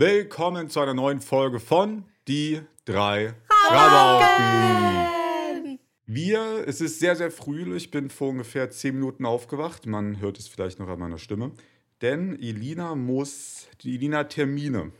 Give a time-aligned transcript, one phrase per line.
[0.00, 3.34] Willkommen zu einer neuen Folge von Die drei
[3.68, 5.10] Rabauken.
[6.06, 7.76] Wir, es ist sehr, sehr früh.
[7.76, 9.84] Ich bin vor ungefähr zehn Minuten aufgewacht.
[9.84, 11.50] Man hört es vielleicht noch an meiner Stimme.
[12.00, 14.92] Denn Elina muss, die Elina Termine.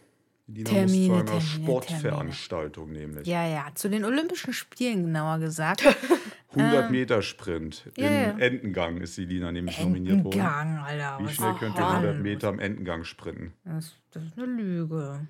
[0.46, 3.26] Elina muss Termine, zu einer Termine, Sportveranstaltung nämlich.
[3.26, 5.82] Ja, ja, zu den Olympischen Spielen genauer gesagt.
[6.52, 7.84] 100 Meter Sprint.
[7.96, 8.38] ja, Im ja.
[8.44, 10.40] Entengang ist Elina nämlich nominiert worden.
[10.40, 11.18] Entengang, Alter.
[11.20, 11.94] Wie schnell könnt ihr das?
[11.94, 13.54] 100 Meter am Entengang sprinten?
[13.64, 15.28] Das, das ist eine Lüge.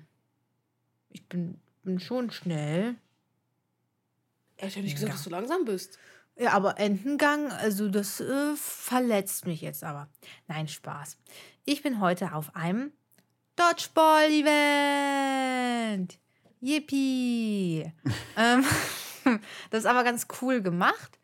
[1.09, 2.95] Ich bin, bin schon schnell.
[4.57, 5.99] Ich habe nicht gesagt, dass du langsam bist.
[6.37, 10.09] Ja, aber Entengang, also das äh, verletzt mich jetzt aber.
[10.47, 11.19] Nein, Spaß.
[11.65, 12.93] Ich bin heute auf einem
[13.55, 16.17] Dodgeball-Event.
[16.61, 17.91] Yippie.
[18.37, 18.63] ähm,
[19.69, 21.19] das ist aber ganz cool gemacht,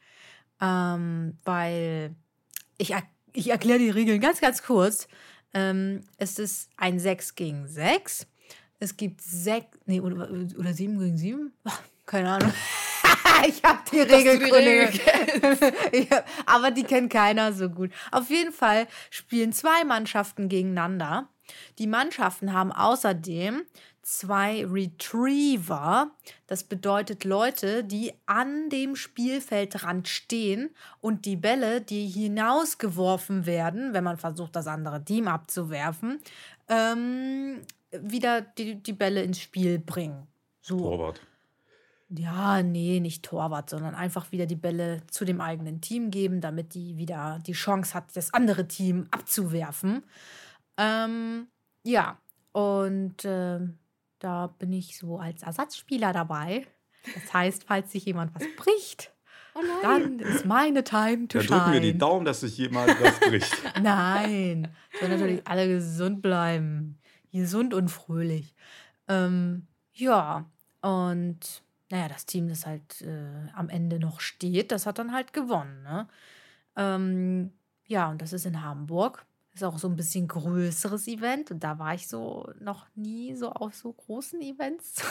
[0.61, 2.15] ähm, weil
[2.77, 2.93] ich,
[3.33, 5.07] ich erkläre die Regeln ganz, ganz kurz.
[5.53, 8.27] Ähm, es ist ein 6 gegen 6.
[8.79, 11.53] Es gibt 6, nee, oder, oder 7 gegen 7?
[12.05, 12.53] Keine Ahnung.
[13.47, 14.99] ich habe die Regeln
[16.09, 17.91] ja, aber die kennt keiner so gut.
[18.11, 21.27] Auf jeden Fall spielen zwei Mannschaften gegeneinander.
[21.77, 23.63] Die Mannschaften haben außerdem
[24.07, 26.11] zwei Retriever.
[26.47, 30.69] Das bedeutet Leute, die an dem Spielfeldrand stehen
[31.01, 36.21] und die Bälle, die hinausgeworfen werden, wenn man versucht, das andere Team abzuwerfen,
[36.69, 40.25] ähm, wieder die, die Bälle ins Spiel bringen.
[40.61, 40.77] So.
[40.77, 41.21] Torwart.
[42.09, 46.73] Ja, nee, nicht Torwart, sondern einfach wieder die Bälle zu dem eigenen Team geben, damit
[46.73, 50.03] die wieder die Chance hat, das andere Team abzuwerfen.
[50.77, 51.47] Ähm,
[51.83, 52.17] ja,
[52.53, 53.77] und ähm,
[54.19, 56.65] da bin ich so als Ersatzspieler dabei.
[57.13, 59.13] Das heißt, falls sich jemand was bricht,
[59.55, 60.17] Oh nein.
[60.17, 61.97] dann ist meine Time to Da drücken wir die shine.
[61.99, 63.55] Daumen, dass sich jemand was bricht.
[63.81, 66.99] Nein, sollen natürlich alle gesund bleiben.
[67.31, 68.55] Gesund und fröhlich.
[69.07, 70.45] Ähm, ja,
[70.81, 71.39] und
[71.89, 75.81] naja, das Team, das halt äh, am Ende noch steht, das hat dann halt gewonnen.
[75.83, 76.07] Ne?
[76.75, 77.51] Ähm,
[77.85, 79.25] ja, und das ist in Hamburg.
[79.57, 81.49] Ist auch so ein bisschen größeres Event.
[81.49, 85.01] Und da war ich so noch nie so auf so großen Events.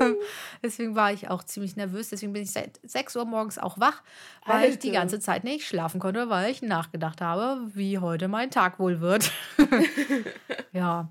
[0.62, 2.08] deswegen war ich auch ziemlich nervös.
[2.08, 4.02] Deswegen bin ich seit 6 Uhr morgens auch wach,
[4.46, 5.00] weil ich die Alter.
[5.00, 9.30] ganze Zeit nicht schlafen konnte, weil ich nachgedacht habe, wie heute mein Tag wohl wird.
[10.72, 11.10] ja,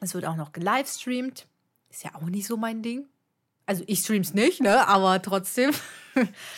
[0.00, 1.46] es wird auch noch gelivestreamt.
[1.90, 3.06] Ist ja auch nicht so mein Ding.
[3.66, 4.86] Also ich stream's nicht, ne?
[4.88, 5.72] Aber trotzdem.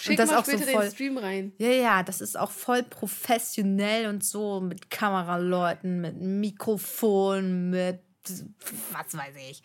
[0.01, 1.53] Schick das mal auch so später voll- den Stream rein.
[1.59, 8.01] Ja, ja, das ist auch voll professionell und so mit Kameraleuten, mit Mikrofon, mit
[8.93, 9.63] was weiß ich.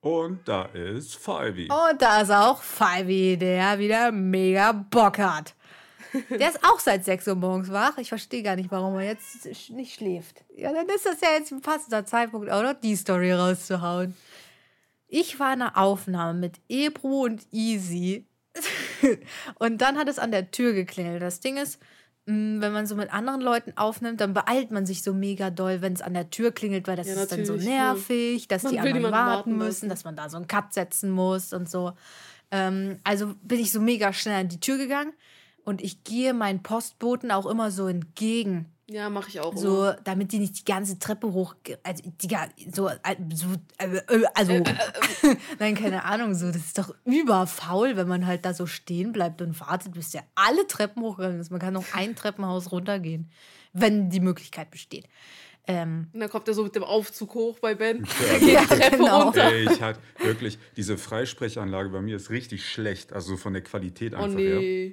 [0.00, 1.68] Und da ist Fivey.
[1.70, 5.54] Und da ist auch Fivey, der wieder mega Bock hat.
[6.30, 7.98] Der ist auch seit 6 Uhr morgens wach.
[7.98, 10.44] Ich verstehe gar nicht, warum er jetzt nicht schläft.
[10.56, 14.14] Ja, dann ist das ja jetzt ein passender Zeitpunkt, auch noch die Story rauszuhauen.
[15.16, 18.26] Ich war in einer Aufnahme mit Ebro und Easy.
[19.60, 21.22] und dann hat es an der Tür geklingelt.
[21.22, 21.78] Das Ding ist,
[22.26, 25.82] mh, wenn man so mit anderen Leuten aufnimmt, dann beeilt man sich so mega doll,
[25.82, 27.92] wenn es an der Tür klingelt, weil das Ja, ist dann so ja.
[27.94, 29.88] nervig, dass Man die anderen warten müssen, lassen.
[29.88, 31.92] dass man da so einen Cut setzen muss und so.
[32.50, 35.12] Ähm, also bin ich so mega schnell an die Tür gegangen
[35.64, 38.66] und ich gehe meinen Postboten auch immer so entgegen.
[38.88, 39.52] Ja, mache ich auch.
[39.52, 39.60] immer.
[39.60, 42.28] So, damit die nicht die ganze Treppe hoch, also die,
[42.70, 44.52] so, äh, so äh, äh, also,
[45.58, 49.40] nein, keine Ahnung, so, das ist doch überfaul, wenn man halt da so stehen bleibt
[49.40, 51.50] und wartet, bis der alle Treppen hochgegangen ist.
[51.50, 53.30] Man kann noch ein Treppenhaus runtergehen,
[53.72, 55.08] wenn die Möglichkeit besteht.
[55.66, 58.06] Ähm, Und dann kommt er so mit dem Aufzug hoch bei Ben.
[58.42, 59.22] ja, Treppe genau.
[59.22, 59.50] runter.
[59.50, 64.12] Ey, ich hatte wirklich, diese Freisprechanlage bei mir ist richtig schlecht, also von der Qualität
[64.12, 64.92] Oh einfach her.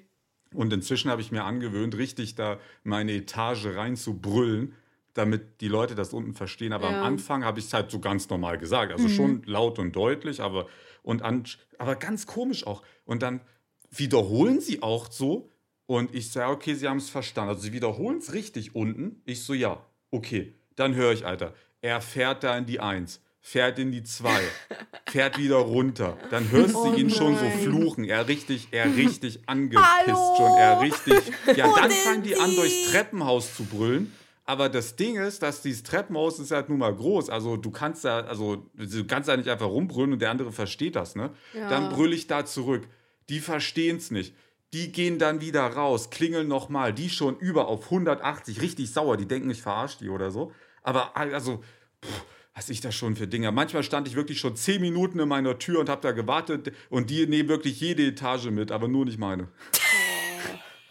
[0.53, 4.75] Und inzwischen habe ich mir angewöhnt, richtig da meine Etage rein zu brüllen,
[5.13, 6.73] damit die Leute das unten verstehen.
[6.73, 6.99] Aber Ja.
[6.99, 8.91] am Anfang habe ich es halt so ganz normal gesagt.
[8.91, 10.67] Also schon laut und deutlich, aber,
[11.03, 11.43] und an,
[11.77, 12.81] aber ganz komisch auch.
[13.05, 13.41] Und dann
[13.89, 15.49] wiederholen sie auch so.
[15.85, 17.49] Und ich sage, okay, sie haben es verstanden.
[17.49, 19.21] Also sie wiederholen es richtig unten.
[19.25, 20.53] Ich so, ja, okay.
[20.75, 21.53] Dann höre ich, Alter.
[21.81, 24.39] Er fährt da in die Eins, fährt in die Zwei,
[25.09, 26.17] fährt wieder runter.
[26.29, 27.59] Dann hörst Oh du ihn schon so nein.
[27.59, 28.03] fluchen.
[28.05, 30.35] Er richtig, er richtig angepisst Hallo?
[30.37, 30.57] schon.
[30.57, 31.33] Er richtig.
[31.57, 34.13] Ja, Wo dann fangen die an, durchs Treppenhaus zu brüllen.
[34.45, 37.29] Aber das Ding ist, dass dieses Treppenhaus ist halt nun mal groß.
[37.29, 40.95] Also du kannst da, also du kannst da nicht einfach rumbrüllen und der andere versteht
[40.95, 41.31] das, ne?
[41.53, 41.69] Ja.
[41.69, 42.87] Dann brülle ich da zurück.
[43.29, 44.35] Die verstehen es nicht.
[44.73, 46.93] Die gehen dann wieder raus, klingeln nochmal.
[46.93, 49.17] Die schon über auf 180, richtig sauer.
[49.17, 50.51] Die denken, ich verarsche die oder so.
[50.81, 51.61] Aber also,
[52.03, 53.51] pff, was ich da schon für Dinger.
[53.51, 56.73] Manchmal stand ich wirklich schon 10 Minuten in meiner Tür und habe da gewartet.
[56.89, 59.47] Und die nehmen wirklich jede Etage mit, aber nur nicht meine.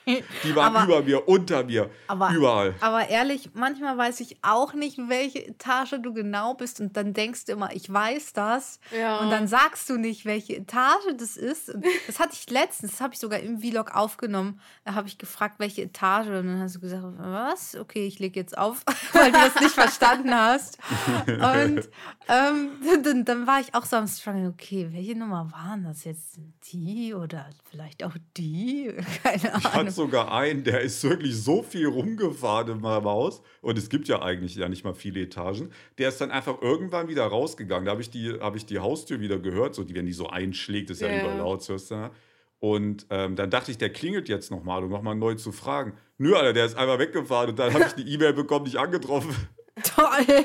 [0.44, 2.74] Die waren Aber- über mir, unter mir, Aber, überall.
[2.80, 6.80] aber ehrlich, manchmal weiß ich auch nicht, welche Etage du genau bist.
[6.80, 8.80] Und dann denkst du immer, ich weiß das.
[8.96, 9.18] Ja.
[9.18, 11.70] Und dann sagst du nicht, welche Etage das ist.
[11.70, 14.60] Und das hatte ich letztens, das habe ich sogar im Vlog aufgenommen.
[14.84, 16.26] Da habe ich gefragt, welche Etage.
[16.28, 17.76] Und dann hast du gesagt, was?
[17.76, 18.82] Okay, ich lege jetzt auf,
[19.12, 20.78] weil du das nicht verstanden hast.
[21.26, 21.88] Und
[22.28, 22.70] ähm,
[23.02, 26.38] dann, dann war ich auch so am Struggle, okay, welche Nummer waren das jetzt?
[26.72, 28.92] Die oder vielleicht auch die?
[29.22, 33.42] Keine Ich sogar einen, der ist wirklich so viel rumgefahren in meinem Haus.
[33.60, 35.72] Und es gibt ja eigentlich ja nicht mal viele Etagen.
[35.98, 37.84] Der ist dann einfach irgendwann wieder rausgegangen.
[37.86, 40.28] Da habe ich, die- hab ich die Haustür wieder gehört, so die, wenn die so
[40.28, 41.20] einschlägt, ist ja, Ja, ja.
[41.22, 41.62] überall laut.
[41.62, 42.10] so ist da.
[42.58, 45.94] Und ähm, dann dachte ich, der klingelt jetzt nochmal, um nochmal neu zu fragen.
[46.18, 49.34] Nö, Alter, der ist einmal weggefahren und dann habe ich die E-Mail bekommen, nicht angetroffen.
[49.82, 50.44] Toll.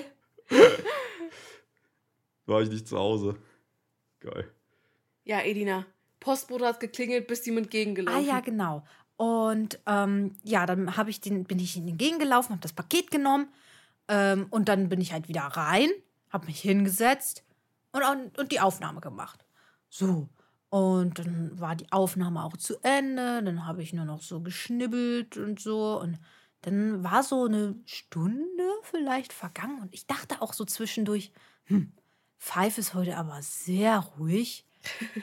[2.45, 3.35] War ich nicht zu Hause.
[4.19, 4.49] Geil.
[5.23, 5.85] Ja, Edina.
[6.19, 8.25] Postbote hat geklingelt, bist ihm Ah entgegengelaufen.
[8.25, 8.83] ja, genau.
[9.17, 12.73] Und ähm, ja, dann habe ich den, bin ich in den Gegend gelaufen, habe das
[12.73, 13.47] Paket genommen
[14.07, 15.89] ähm, und dann bin ich halt wieder rein,
[16.29, 17.43] habe mich hingesetzt
[17.91, 19.45] und, und, die Aufnahme gemacht.
[19.89, 20.29] So.
[20.69, 23.41] Und dann war die Aufnahme auch zu Ende.
[23.41, 25.99] Dann habe ich nur noch so geschnibbelt und so.
[26.01, 26.19] Und
[26.61, 29.81] dann war so eine Stunde vielleicht vergangen.
[29.81, 31.31] Und ich dachte auch so zwischendurch,
[31.65, 31.93] hm,
[32.37, 34.65] Five ist heute aber sehr ruhig.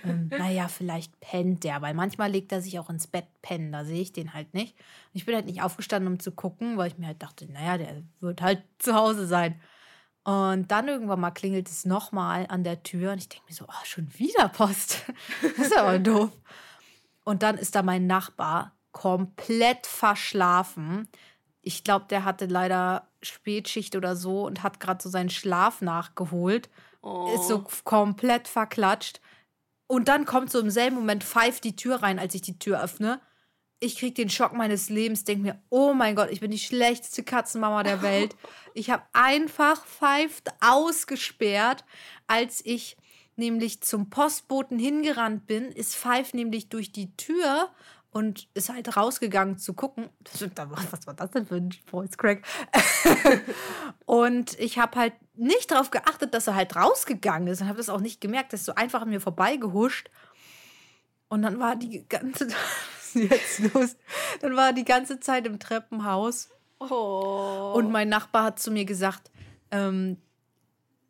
[0.05, 3.85] Ähm, naja, vielleicht pennt der, weil manchmal legt er sich auch ins Bett pennen, da
[3.85, 4.75] sehe ich den halt nicht.
[4.77, 7.79] Und ich bin halt nicht aufgestanden, um zu gucken, weil ich mir halt dachte, naja,
[7.79, 9.61] der wird halt zu Hause sein.
[10.25, 13.65] Und dann irgendwann mal klingelt es nochmal an der Tür und ich denke mir so,
[13.67, 15.05] oh, schon wieder Post.
[15.43, 16.31] das ist aber doof.
[17.25, 21.09] Und dann ist da mein Nachbar komplett verschlafen.
[21.61, 26.69] Ich glaube, der hatte leider Spätschicht oder so und hat gerade so seinen Schlaf nachgeholt
[27.03, 27.35] Oh.
[27.35, 29.21] ist so komplett verklatscht.
[29.93, 32.83] Und dann kommt so im selben Moment pfeift die Tür rein, als ich die Tür
[32.83, 33.21] öffne.
[33.79, 37.23] Ich krieg den Schock meines Lebens, denke mir, oh mein Gott, ich bin die schlechteste
[37.23, 38.35] Katzenmama der Welt.
[38.73, 41.85] Ich habe einfach pfeift ausgesperrt,
[42.27, 42.97] als ich
[43.37, 47.69] nämlich zum Postboten hingerannt bin, ist Pfeif nämlich durch die Tür
[48.13, 50.11] und ist halt rausgegangen zu gucken.
[50.31, 52.43] Was war das denn für ein Voice Crack?
[54.07, 57.89] Und ich habe halt nicht darauf geachtet, dass er halt rausgegangen ist und habe das
[57.89, 58.53] auch nicht gemerkt.
[58.53, 60.11] Das ist so einfach an mir vorbeigehuscht.
[61.29, 62.49] Und dann war die ganze
[63.15, 63.97] jetzt los?
[64.41, 67.73] Dann war die ganze Zeit im Treppenhaus Oh.
[67.77, 69.31] und mein Nachbar hat zu mir gesagt,
[69.71, 70.17] ähm,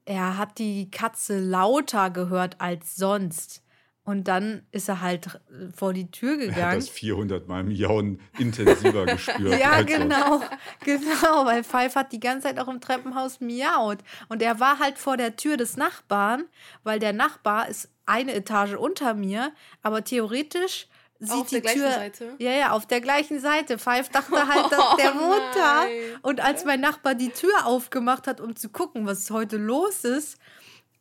[0.05, 3.63] er hat die Katze lauter gehört als sonst.
[4.05, 6.81] Und dann ist er halt äh, vor die Tür Er hat gegangen.
[6.81, 9.61] das 400 Mal im Jahren intensiver gespürt.
[9.61, 10.41] Ja, genau,
[10.85, 13.99] genau, weil Pfeif hat die ganze Zeit auch im Treppenhaus miaut.
[14.29, 16.45] Und er war halt vor der Tür des Nachbarn,
[16.83, 19.53] weil der Nachbar ist eine Etage unter mir,
[19.83, 20.89] aber theoretisch
[21.21, 21.91] sieht Auf die der gleichen Tür.
[21.93, 22.35] Seite?
[22.39, 23.79] Ja, ja, auf der gleichen Seite.
[23.79, 25.85] Pfeif dachte halt, dass der Oh da.
[25.85, 25.91] nein.
[26.23, 30.39] Und als mein Nachbar die Tür aufgemacht hat, um zu gucken, was heute los ist,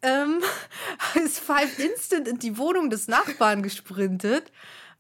[0.01, 0.42] ähm,
[1.25, 4.51] ist Pfeif instant in die Wohnung des Nachbarn gesprintet.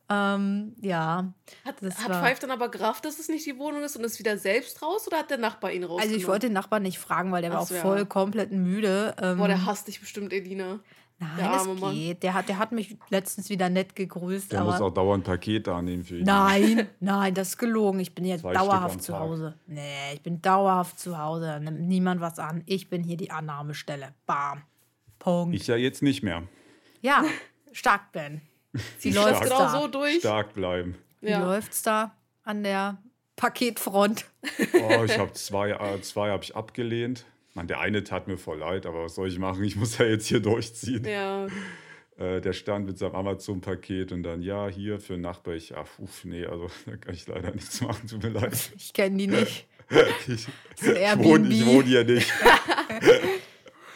[0.09, 1.33] Ähm, ja.
[1.63, 4.03] Hat, das hat war- Pfeif dann aber gerafft, dass es nicht die Wohnung ist und
[4.03, 6.01] ist wieder selbst raus oder hat der Nachbar ihn raus?
[6.01, 7.81] Also ich wollte den Nachbarn nicht fragen, weil der war auch so, ja.
[7.81, 9.15] voll komplett müde.
[9.21, 10.79] Ähm, Boah, der hasst dich bestimmt, Edina.
[11.17, 11.93] nein, der arme es Mann.
[11.93, 12.23] geht.
[12.23, 14.51] Der hat, der hat mich letztens wieder nett gegrüßt.
[14.51, 16.25] Der muss auch dauernd Pakete annehmen für ihn.
[16.25, 18.01] nein, nein, das ist gelogen.
[18.01, 19.17] Ich bin jetzt Zwei dauerhaft zu.
[19.17, 19.53] Hause.
[19.65, 21.45] Nee, ich bin dauerhaft zu Hause.
[21.45, 22.63] Da nimmt niemand was an.
[22.65, 24.09] Ich bin hier die Annahmestelle.
[24.25, 24.63] Bam.
[25.21, 25.55] Punkt.
[25.55, 26.43] Ich ja jetzt nicht mehr.
[27.01, 27.23] ja,
[27.71, 28.41] stark, Ben.
[28.97, 29.69] Sie läuft genau da.
[29.81, 30.19] so durch.
[30.19, 30.95] Stark bleiben.
[31.21, 31.43] Wie Ja.
[31.45, 32.97] läuft's da an der
[33.35, 34.25] Paketfront?
[34.73, 37.25] Oh, ich habe zwei, äh, zwei habe ich abgelehnt.
[37.53, 39.63] Man, der eine tat mir voll leid, aber was soll ich machen?
[39.63, 41.03] Ich muss ja jetzt hier durchziehen.
[41.05, 41.47] Ja.
[42.17, 45.55] Äh, der stand mit seinem Amazon-Paket und dann, ja, hier für einen Nachbar.
[45.55, 48.71] Ich, ach, uff, nee, also da kann ich leider nichts machen, tut mir leid.
[48.77, 49.67] Ich kenne die nicht.
[50.25, 50.47] Ich,
[50.81, 52.31] ich, wohne, ich wohne hier nicht.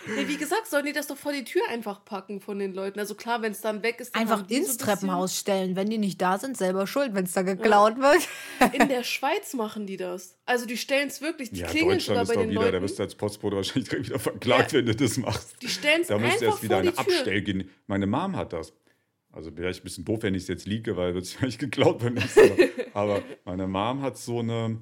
[0.08, 3.00] Nee, wie gesagt, sollen die das doch vor die Tür einfach packen von den Leuten?
[3.00, 5.76] Also klar, wenn es dann weg ist, dann Einfach so ins ein bisschen- Treppenhaus stellen.
[5.76, 8.28] Wenn die nicht da sind, selber schuld, wenn es da geklaut wird.
[8.74, 10.38] In der Schweiz machen die das.
[10.46, 12.60] Also die stellen es wirklich, die Ja, klingeln Deutschland sogar ist bei doch den wieder,
[12.62, 12.84] da Leuten.
[12.84, 14.80] wirst du als Postbote wahrscheinlich direkt wieder verklagt, Ja.
[14.80, 15.56] wenn du das machst.
[15.62, 16.98] Die stellen es Da einfach müsste erst wieder eine.
[16.98, 17.70] Abstellgen.
[17.88, 18.74] Meine Mom hat das.
[19.32, 21.60] Also wäre ich ein bisschen doof, wenn ich es jetzt liege, weil wird es vielleicht
[21.60, 22.70] geklaut beim nächsten Mal.
[22.94, 24.80] Aber meine Mom hat so eine.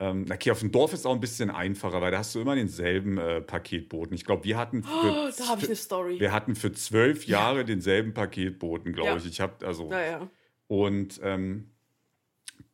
[0.00, 2.40] Ähm, okay, auf dem Dorf ist es auch ein bisschen einfacher, weil da hast du
[2.40, 4.14] immer denselben äh, Paketboten.
[4.14, 6.18] Ich glaube, wir hatten für, Oh, da habe ich eine Story.
[6.18, 9.16] wir hatten für zwölf Jahre denselben Paketboten, glaube Ja.
[9.16, 9.26] ich.
[9.26, 10.28] Ich habe also Naja.
[10.66, 11.70] und ähm,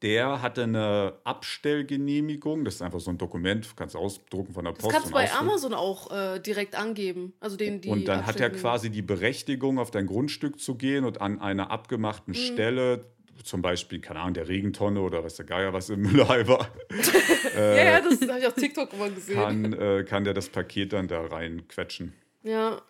[0.03, 2.65] der hatte eine Abstellgenehmigung.
[2.65, 4.93] Das ist einfach so ein Dokument, kannst du ausdrucken von der Das Post.
[4.95, 5.49] kannst du bei ausfüllen.
[5.51, 7.35] Amazon auch äh, direkt angeben.
[7.41, 11.05] Also den, die Und dann hat er quasi die Berechtigung, auf dein Grundstück zu gehen
[11.05, 12.39] und an einer abgemachten Mhm.
[12.39, 13.05] Stelle
[13.45, 16.69] zum Beispiel, keine Ahnung, der Regentonne oder was der Geier, was im Mülleimer,
[17.57, 19.37] ja, ja, das habe ich auf TikTok immer gesehen.
[19.37, 22.15] kann, äh, kann der das Paket dann da reinquetschen.
[22.43, 22.83] Ja.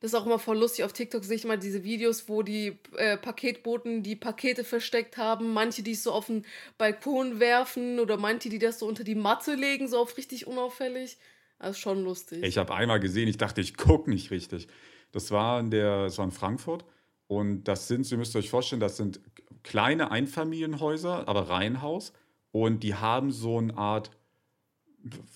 [0.00, 0.84] Das ist auch immer voll lustig.
[0.86, 5.52] Auf TikTok sehe ich mal diese Videos, wo die äh, Paketboten die Pakete versteckt haben.
[5.52, 6.46] Manche, die es so auf den
[6.78, 11.18] Balkon werfen oder manche, die das so unter die Matte legen, so auf richtig unauffällig.
[11.58, 12.42] Das ist schon lustig.
[12.42, 14.68] Ich habe einmal gesehen, ich dachte, ich gucke nicht richtig.
[15.12, 16.86] Das war in der, das war in Frankfurt.
[17.26, 19.20] Und das sind, ihr müsst euch vorstellen, das sind
[19.62, 22.12] kleine Einfamilienhäuser, aber Reihenhaus.
[22.52, 24.10] Und die haben so eine Art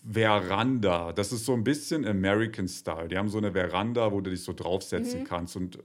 [0.06, 1.12] Veranda.
[1.12, 3.08] Das ist so ein bisschen American Style.
[3.08, 5.56] Die haben so eine Veranda, wo du dich so draufsetzen kannst.
[5.56, 5.78] Und,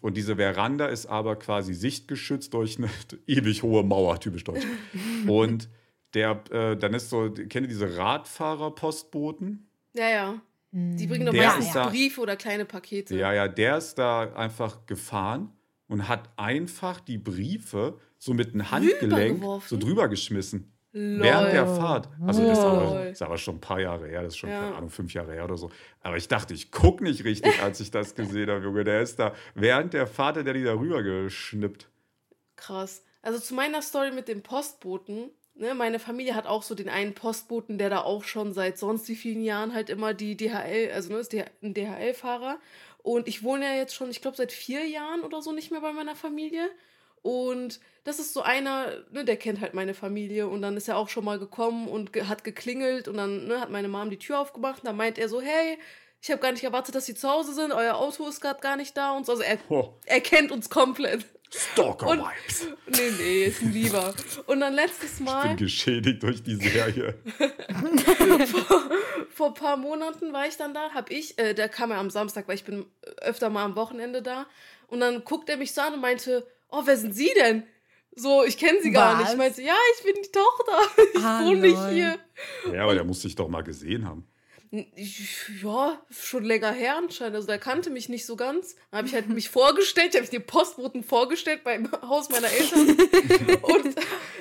[0.00, 2.90] und diese Veranda ist aber quasi sichtgeschützt durch eine
[3.26, 4.66] ewig hohe Mauer, typisch deutsch.
[5.26, 5.68] und
[6.14, 9.68] der, äh, dann ist so, kennt ihr diese Radfahrer-Postboten?
[9.94, 10.40] Ja, ja.
[10.72, 13.16] Die bringen doch meistens ist da- Briefe oder kleine Pakete.
[13.16, 15.55] Ja, ja, der ist da einfach gefahren
[15.88, 20.72] und hat einfach die Briefe so mit einem Handgelenk so drüber geschmissen.
[20.92, 21.20] Lol.
[21.22, 22.08] Während der Fahrt.
[22.26, 24.60] Also das ist, aber, ist aber schon ein paar Jahre her, das ist schon, Ja.
[24.62, 25.70] keine Ahnung, fünf Jahre her oder so.
[26.00, 28.82] Aber ich dachte, ich gucke nicht richtig, als ich das gesehen habe, Junge.
[28.84, 31.90] Der ist da, während der Fahrt, hat der die da rüber geschnippt.
[32.56, 33.04] Krass.
[33.20, 35.30] Also zu meiner Story mit dem Postboten.
[35.58, 39.08] Ne, meine Familie hat auch so den einen Postboten, der da auch schon seit sonst
[39.08, 42.58] wie vielen Jahren halt immer die DHL, also ne, ist der- ein DHL-Fahrer.
[43.06, 45.80] Und ich wohne ja jetzt schon, ich glaube, seit vier Jahren oder so nicht mehr
[45.80, 46.68] bei meiner Familie.
[47.22, 50.48] Und das ist so einer, ne, der kennt halt meine Familie.
[50.48, 53.06] Und dann ist er auch schon mal gekommen und ge hat geklingelt.
[53.06, 54.80] Und dann ne, hat meine Mom die Tür aufgemacht.
[54.80, 55.78] Und dann meint er so, hey,
[56.20, 57.70] ich habe gar nicht erwartet, dass Sie zu Hause sind.
[57.70, 59.12] Euer Auto ist gerade gar nicht da.
[59.12, 59.30] Und so.
[59.32, 61.26] Also er, Oh, er kennt uns komplett.
[61.50, 62.66] Stalker-Vibes.
[62.86, 64.14] Nee, nee, ist ein Lieber.
[64.46, 67.14] Und dann letztes Ich bin Mal, geschädigt durch die Serie.
[69.30, 72.10] vor ein paar Monaten war ich dann da, hab ich, äh, der kam ja am
[72.10, 72.86] Samstag, weil ich bin
[73.18, 74.46] öfter mal am Wochenende da.
[74.88, 77.64] Und dann guckt er mich so an und meinte, oh, wer sind Sie denn?
[78.14, 79.20] So, ich kenne Sie gar Was?
[79.20, 79.32] nicht.
[79.32, 81.02] Ich meinte, ja, ich bin die Tochter.
[81.14, 82.18] Ich wohne nicht hier.
[82.72, 84.26] Ja, aber der muss sich doch mal gesehen haben.
[84.70, 87.36] Ja, schon länger her anscheinend.
[87.36, 88.76] Also der kannte mich nicht so ganz.
[88.90, 92.88] Da habe ich halt mich vorgestellt, habe ich den Postboten vorgestellt beim Haus meiner Eltern.
[93.62, 93.94] Und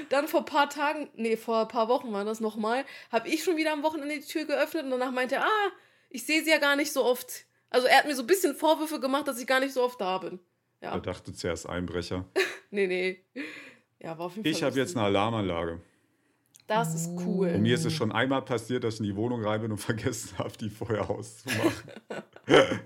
[0.10, 3.44] dann vor ein paar Tagen, nee, vor ein paar Wochen war das nochmal, habe ich
[3.44, 5.72] schon wieder am Wochenende die Tür geöffnet und danach meinte er, ah,
[6.10, 7.46] ich sehe sie ja gar nicht so oft.
[7.70, 10.00] Also er hat mir so ein bisschen Vorwürfe gemacht, dass ich gar nicht so oft
[10.00, 10.40] da bin.
[10.80, 12.26] Er Ja, dachte zuerst Einbrecher.
[12.72, 13.24] nee, nee.
[14.00, 14.52] Ja, war auf jeden Fall.
[14.52, 15.82] Ich habe jetzt eine Alarmanlage.
[16.68, 17.50] Das ist cool.
[17.50, 19.78] Und mir ist es schon einmal passiert, dass ich in die Wohnung rein bin und
[19.92, 21.92] vergessen habe, die vorher auszumachen.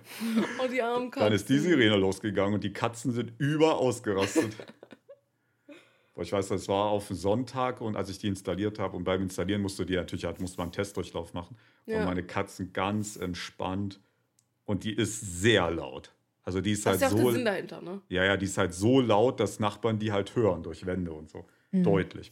[0.58, 1.26] Oh, die armen Katzen.
[1.26, 4.56] Dann ist die Sirene losgegangen und die Katzen sind über ausgerastet.
[6.16, 9.22] Boah, ich weiß, das war auf Sonntag und als ich die installiert habe und beim
[9.22, 11.58] Installieren musste die natürlich, halt, musste man einen Testdurchlauf machen.
[11.86, 12.00] Ja.
[12.00, 14.00] Und meine Katzen ganz entspannt.
[14.64, 16.14] Und die ist sehr laut.
[16.44, 17.36] Also die ist Das ist halt ja auch der so.
[17.36, 18.02] Sinn dahinter, ne?
[18.08, 21.30] Ja, ja, die ist halt so laut, dass Nachbarn die halt hören durch Wände und
[21.30, 21.46] so.
[21.72, 22.32] Deutlich.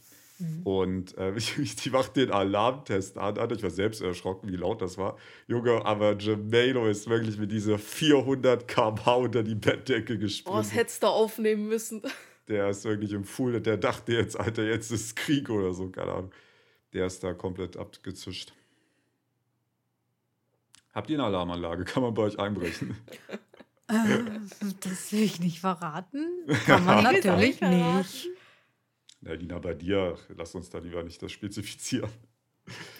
[0.64, 3.38] Und äh, ich, ich, die macht den Alarmtest an.
[3.38, 5.16] Alter, Ich war selbst erschrocken, wie laut das war.
[5.48, 10.70] Junge, aber Jamalo ist wirklich mit dieser 400 km/h unter die Bettdecke Oh, das gesprungen.
[10.70, 12.02] hättest du aufnehmen müssen.
[12.48, 13.60] der ist wirklich im Full.
[13.60, 16.32] Der dachte jetzt, Alter, jetzt ist Krieg oder so, keine Ahnung.
[16.92, 18.52] Der ist da komplett abgezischt.
[20.94, 21.84] Habt ihr eine Alarmanlage?
[21.84, 22.96] Kann man bei euch einbrechen?
[23.90, 23.96] Äh,
[24.80, 26.26] das will ich nicht verraten.
[26.66, 28.28] Kann man natürlich nicht.
[29.20, 32.10] Na, Lina, bei dir, lass uns da lieber nicht das spezifizieren.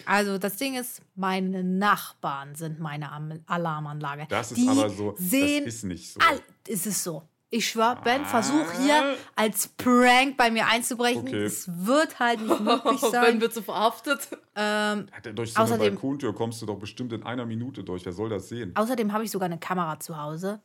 [0.05, 3.09] Also das Ding ist, meine Nachbarn sind meine
[3.45, 4.25] Alarmanlage.
[4.29, 6.19] Das ist Die aber so, sehen das ist nicht so.
[6.19, 7.23] all, ist es so.
[7.51, 8.79] Ich schwör, Ben, versuch Ah.
[8.83, 11.21] hier als Prank bei mir einzubrechen.
[11.21, 11.43] Okay.
[11.45, 13.41] Es wird halt nicht möglich Ben sein.
[13.41, 14.27] wird so verhaftet.
[14.55, 18.05] ähm, Alter, Durch so eine Außerdem- Balkontür kommst du doch bestimmt in einer Minute durch.
[18.05, 18.71] Wer soll das sehen?
[18.75, 20.61] außerdem habe ich sogar eine Kamera zu Hause.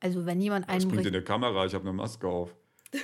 [0.00, 1.06] Also wenn jemand Das bringt einbricht.
[1.06, 2.54] in der Kamera, ich habe eine Maske auf.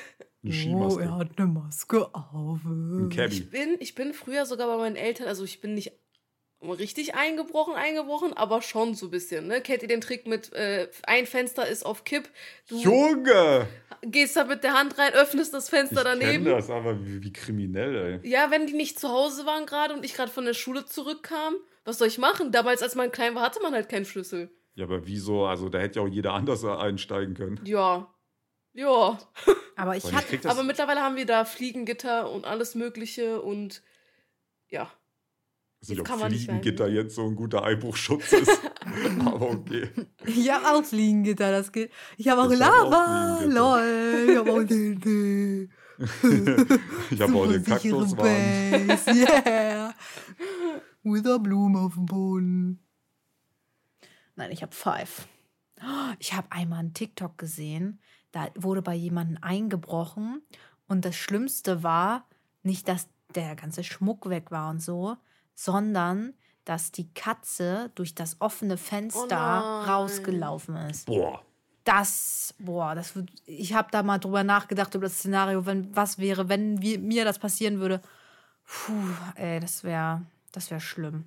[0.45, 1.03] Eine Oh, Skimaske.
[1.03, 2.61] er hat eine Maske auf.
[2.65, 3.35] Ein Cabby.
[3.35, 5.93] Ich bin, ich bin früher sogar bei meinen Eltern, also ich bin nicht
[6.65, 9.47] richtig eingebrochen, eingebrochen, aber schon so ein bisschen.
[9.49, 9.61] Ne?
[9.61, 12.29] Kennt ihr den Trick mit, äh, ein Fenster ist auf Kipp,
[12.69, 13.67] du Junge!
[14.03, 16.45] gehst da mit der Hand rein, öffnest das Ich Fenster kenne daneben.
[16.45, 18.29] das, aber wie, wie kriminell, ey.
[18.31, 21.55] Ja, wenn die nicht zu Hause waren gerade und ich gerade von der Schule zurückkam,
[21.85, 22.53] was soll ich machen?
[22.53, 24.51] Damals, als man klein war, hatte man halt keinen Schlüssel.
[24.75, 25.45] Ja, aber wieso?
[25.47, 27.61] Also, da hätte ja auch jeder anders einsteigen können.
[27.65, 28.12] Ja.
[28.75, 29.19] Ja.
[29.77, 30.39] Aber ich ich hatte.
[30.39, 33.83] das, Aber mittlerweile haben wir da Fliegengitter und alles Mögliche und
[34.69, 34.85] ja.
[35.81, 38.61] weiß nicht, jetzt ob kann man nicht Fliegengitter jetzt so ein guter Einbruchschutz ist.
[39.25, 39.91] aber okay.
[40.25, 41.91] Ich habe auch Fliegengitter, das geht.
[42.17, 43.45] Ich habe auch Ich hab auch Lava.
[43.45, 44.27] Lol.
[44.31, 45.73] Ich habe auch den.
[47.11, 49.07] Ich habe auch eine Kaktuswand.
[49.07, 49.95] Yeah.
[51.05, 52.81] With a Blume auf dem Boden.
[54.35, 55.29] Nein, ich habe Five.
[56.19, 58.01] Ich habe einmal einen TikTok gesehen,
[58.33, 60.43] da wurde bei jemandem eingebrochen
[60.89, 62.27] und das Schlimmste war
[62.63, 65.17] nicht, dass der ganze Schmuck weg war und so,
[65.55, 66.35] sondern
[66.65, 69.89] dass die Katze durch das offene Fenster nein.
[69.89, 71.07] rausgelaufen ist.
[71.07, 71.43] Boah.
[71.85, 76.19] Das, boah, das wird, ich habe da mal drüber nachgedacht über das Szenario, wenn was
[76.19, 78.01] wäre, wenn wir, mir das passieren würde.
[78.65, 78.93] Puh,
[79.35, 80.23] ey, das wäre,
[80.53, 81.25] das wäre schlimm.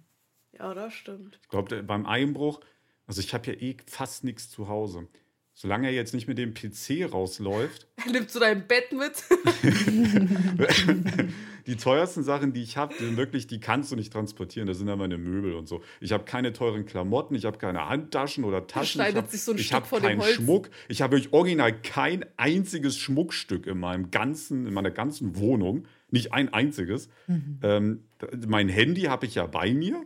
[0.53, 1.39] Ja, das stimmt.
[1.41, 2.61] Ich glaube, beim Einbruch,
[3.05, 5.09] also ich habe ja eh fast nichts zu Hause.
[5.57, 9.23] Solange er jetzt nicht mit dem PC rausläuft, Nimmst du dein Bett mit?
[11.65, 14.67] die teuersten Sachen, die ich habe, sind wirklich, die kannst du nicht transportieren.
[14.67, 15.81] Das sind ja meine Möbel und so.
[16.01, 18.95] Ich habe keine teuren Klamotten, ich habe keine Handtaschen oder Taschen.
[18.95, 20.33] schneidet ich hab, sich so ein ich hab keinen Holz.
[20.33, 20.69] Schmuck.
[20.89, 25.87] Ich habe wirklich original kein einziges Schmuckstück in meinem ganzen, in meiner ganzen Wohnung.
[26.11, 27.07] Nicht ein einziges.
[27.27, 27.59] Mhm.
[27.63, 28.03] Ähm,
[28.45, 30.05] mein Handy habe ich ja bei mir.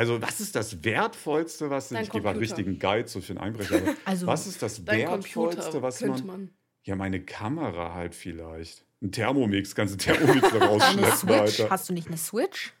[0.00, 3.38] Also, was ist das Wertvollste, was Dein ich gebe einen richtigen Guide so für einen
[3.40, 3.76] Einbrecher.
[3.76, 6.50] Aber Also- was ist das Wertvollste, was man, man.
[6.84, 8.86] Ja, meine Kamera halt vielleicht.
[9.02, 11.30] Ein Thermomix, kannst du Thermomix da Eine rausschleppen, Switch?
[11.60, 11.70] Alter.
[11.70, 12.72] Hast du nicht eine Switch?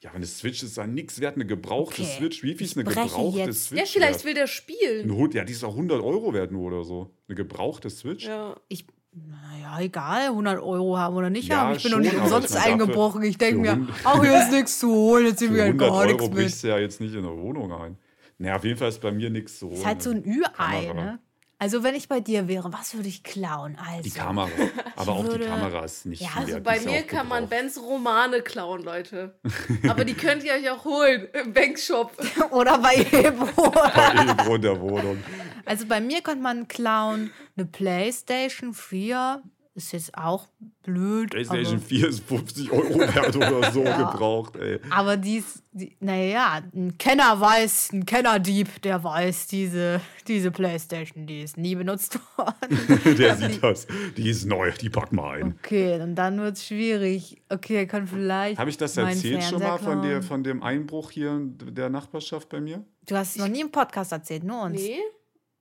[0.00, 2.16] Ja, eine Switch ist ja nichts wert, eine gebrauchte Okay.
[2.18, 2.42] Switch.
[2.44, 3.80] Wie viel ist eine Ich breche gebrauchte jetzt- Switch?
[3.80, 4.24] Ja, vielleicht wert?
[4.26, 5.30] will der spielen.
[5.32, 7.10] Ja, die ist auch 100 Euro wert nur oder so.
[7.26, 8.24] Eine gebrauchte Switch?
[8.24, 8.54] Ja.
[8.68, 11.74] Ich, naja, egal, 100 Euro haben oder nicht Ja, haben.
[11.76, 13.22] Ich bin schon, nicht aber umsonst eingebrochen.
[13.22, 15.96] Ich denke mir, ach, hier ist nichts zu holen, jetzt Für wir halt 100 gar
[15.98, 16.70] Euro nichts brichst mit.
[16.72, 17.98] du ja jetzt nicht in eine Wohnung ein.
[18.38, 19.70] Naja, auf jeden Fall ist bei mir nichts so.
[19.70, 21.18] Ist halt so ein Ü-Ei, ne?
[21.60, 23.76] Also, wenn ich bei dir wäre, was würde ich klauen?
[23.84, 24.48] Also, Die Kamera.
[24.94, 26.60] Aber auch würde- die Kamera ist nicht Ja, also.
[26.60, 27.48] Bei mir auch kann man.
[27.48, 29.40] Bens Romane klauen, Leute.
[29.88, 32.12] Aber die könnt ihr euch auch holen im Bankshop.
[32.52, 33.70] Oder bei Ebro.
[33.72, 35.18] Bei Ebro in der Wohnung.
[35.64, 39.42] Also, bei mir könnte man klauen eine Playstation 4.
[39.74, 40.48] Ist jetzt auch
[40.82, 41.30] blöd.
[41.30, 44.80] PlayStation aber, 4 ist 50 Euro wert oder so gebraucht, ey.
[44.90, 51.28] aber die ist, die, naja, ein Kenner weiß, ein Kennerdieb, der weiß, diese, diese Playstation,
[51.28, 53.14] die ist nie benutzt worden.
[53.18, 53.86] Der sieht das.
[54.16, 55.54] Die ist neu, die pack mal ein.
[55.64, 57.40] Okay, und dann wird es schwierig.
[57.48, 58.58] Okay, er kann vielleicht.
[58.58, 60.22] Habe ich das erzählt schon Fernseher mal von, der, klauen.
[60.22, 62.84] von dem Einbruch hier in der Nachbarschaft bei mir?
[63.06, 64.80] Du hast es noch nie im Podcast erzählt, nur uns.
[64.80, 64.98] Nee?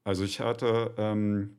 [0.07, 1.57] Also ich hatte, ähm,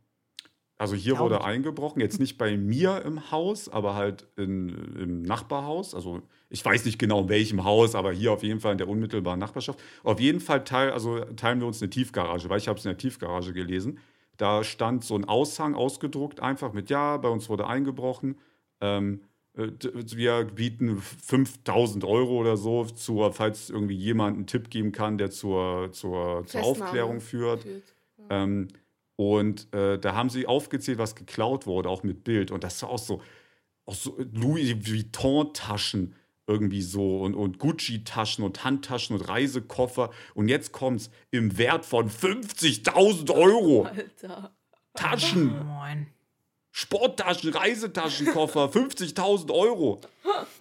[0.78, 5.20] also hier Glaub wurde eingebrochen, jetzt nicht bei mir im Haus, aber halt in, im
[5.20, 5.94] Nachbarhaus.
[5.94, 8.88] Also ich weiß nicht genau in welchem Haus, aber hier auf jeden Fall in der
[8.88, 9.78] unmittelbaren Nachbarschaft.
[10.02, 12.88] Auf jeden Fall teil, also teilen wir uns eine Tiefgarage, weil ich habe es in
[12.88, 13.98] der Tiefgarage gelesen.
[14.38, 18.38] Da stand so ein Aushang ausgedruckt, einfach mit Ja, bei uns wurde eingebrochen.
[18.80, 19.20] Ähm,
[19.58, 25.18] äh, wir bieten 5000 Euro oder so, zur, falls irgendwie jemand einen Tipp geben kann,
[25.18, 27.64] der zur, zur, zur Aufklärung führt.
[27.64, 27.97] führt.
[28.30, 28.68] Ähm,
[29.16, 32.50] und äh, da haben sie aufgezählt, was geklaut wurde, auch mit Bild.
[32.50, 33.20] Und das war auch so,
[33.84, 36.14] auch so Louis Vuitton-Taschen
[36.46, 40.10] irgendwie so und, und Gucci-Taschen und Handtaschen und Reisekoffer.
[40.34, 43.84] Und jetzt kommt's im Wert von 50.000 Euro.
[43.84, 44.52] Alter.
[44.94, 46.06] Taschen, Moin.
[46.70, 50.00] Sporttaschen, Reisetaschenkoffer, 50.000 Euro.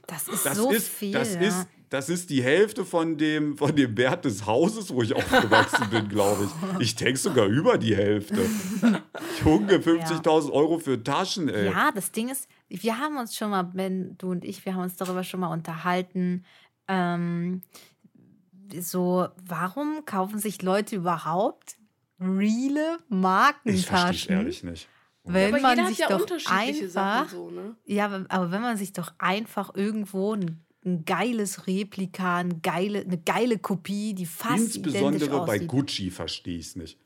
[0.07, 1.11] Das ist Das so ist, viel.
[1.11, 1.41] das ja.
[1.41, 5.89] ist, das ist die Hälfte von dem, von dem Wert des Hauses, wo ich aufgewachsen
[5.89, 6.81] bin, glaube ich.
[6.81, 8.45] Ich denke sogar über die Hälfte.
[9.43, 11.65] Junge, 50.000 Euro für Taschen, ey.
[11.71, 14.83] Ja, das Ding ist, wir haben uns schon mal, Ben, du und ich, wir haben
[14.83, 16.43] uns darüber schon mal unterhalten.
[16.87, 17.61] Ähm,
[18.79, 21.77] so, warum kaufen sich Leute überhaupt
[22.19, 23.73] reale Markentaschen?
[23.79, 24.89] Ich verstehe ehrlich nicht.
[25.23, 27.75] Wenn aber man jeder hat sich ja doch unterschiedliche einfach, Sachen so, ne?
[27.85, 33.01] ja, aber- aber wenn man sich doch einfach irgendwo ein, ein geiles Replika, ein geile,
[33.01, 35.67] eine geile Kopie, die fast identisch Insbesondere bei aussieht.
[35.67, 36.97] Gucci verstehe ich es nicht.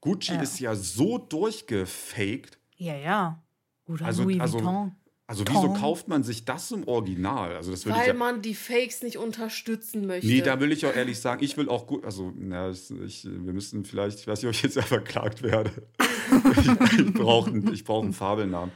[0.00, 0.42] Gucci Ja.
[0.42, 2.58] ist ja so durchgefaked.
[2.76, 3.42] Ja, ja.
[3.88, 4.92] Oder Also- Louis also- Vuitton.
[5.28, 7.56] Also wieso kauft man sich das im Original?
[7.56, 10.24] Also das würde ich Weil ja, man die Fakes nicht unterstützen möchte.
[10.28, 13.52] Nee, da will ich auch ehrlich sagen, ich will auch gut, also na, ich, wir
[13.52, 15.72] müssen vielleicht, ich weiß nicht, ob ich jetzt ja verklagt werde.
[15.98, 16.68] ich
[17.00, 18.70] ich brauche ich brauch einen Fabelnamen.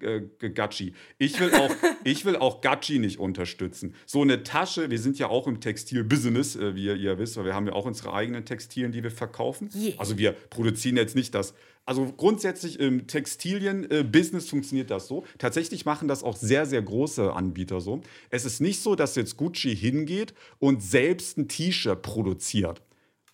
[0.00, 0.92] Äh, Gatschi.
[1.16, 1.70] Ich will auch,
[2.04, 3.94] ich will auch Gatschi nicht unterstützen.
[4.04, 7.46] So eine Tasche, wir sind ja auch im Textil-Business, äh, wie ihr, ihr wisst, weil
[7.46, 9.70] wir haben ja auch unsere eigenen Textilien, die wir verkaufen.
[9.74, 9.94] Yeah.
[9.96, 11.54] Also wir produzieren jetzt nicht das.
[11.86, 15.24] Also grundsätzlich im Textilien-Business funktioniert das so.
[15.38, 18.02] Tatsächlich machen das auch sehr, sehr große Anbieter so.
[18.28, 22.82] Es ist nicht so, dass jetzt Gucci hingeht und selbst ein T-Shirt produziert.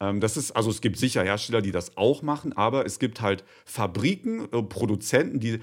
[0.01, 3.21] Ähm, Das ist, also es gibt sicher Hersteller, die das auch machen, aber es gibt
[3.23, 5.61] halt Fabriken, äh, Produzenten, die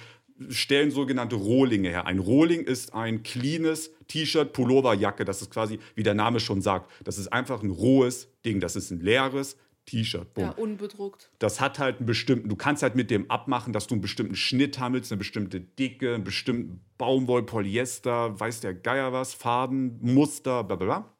[0.49, 2.07] stellen sogenannte Rohlinge her.
[2.07, 5.25] Ein Rohling ist ein cleanes T-Shirt, Pullover, Jacke.
[5.25, 8.59] Das ist quasi, wie der Name schon sagt, das ist einfach ein rohes Ding.
[8.59, 10.27] Das ist ein leeres T-Shirt.
[10.37, 11.31] Ja, unbedruckt.
[11.39, 14.35] Das hat halt einen bestimmten, du kannst halt mit dem abmachen, dass du einen bestimmten
[14.35, 20.63] Schnitt willst, eine bestimmte Dicke, einen bestimmten Baumwoll, Polyester, weiß der Geier was, Farben, Muster,
[20.63, 21.13] bla bla bla.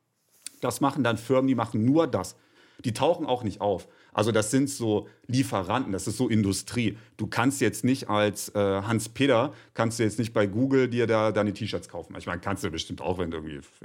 [0.62, 2.36] Das machen dann Firmen, die machen nur das.
[2.86, 3.88] Die tauchen auch nicht auf.
[4.14, 6.98] Also das sind so Lieferanten, das ist so Industrie.
[7.18, 11.32] Du kannst jetzt nicht als äh, Hans-Peter, kannst du jetzt nicht bei Google dir da
[11.32, 12.16] deine T-Shirts kaufen.
[12.18, 13.32] Ich meine, kannst du bestimmt auch, wenn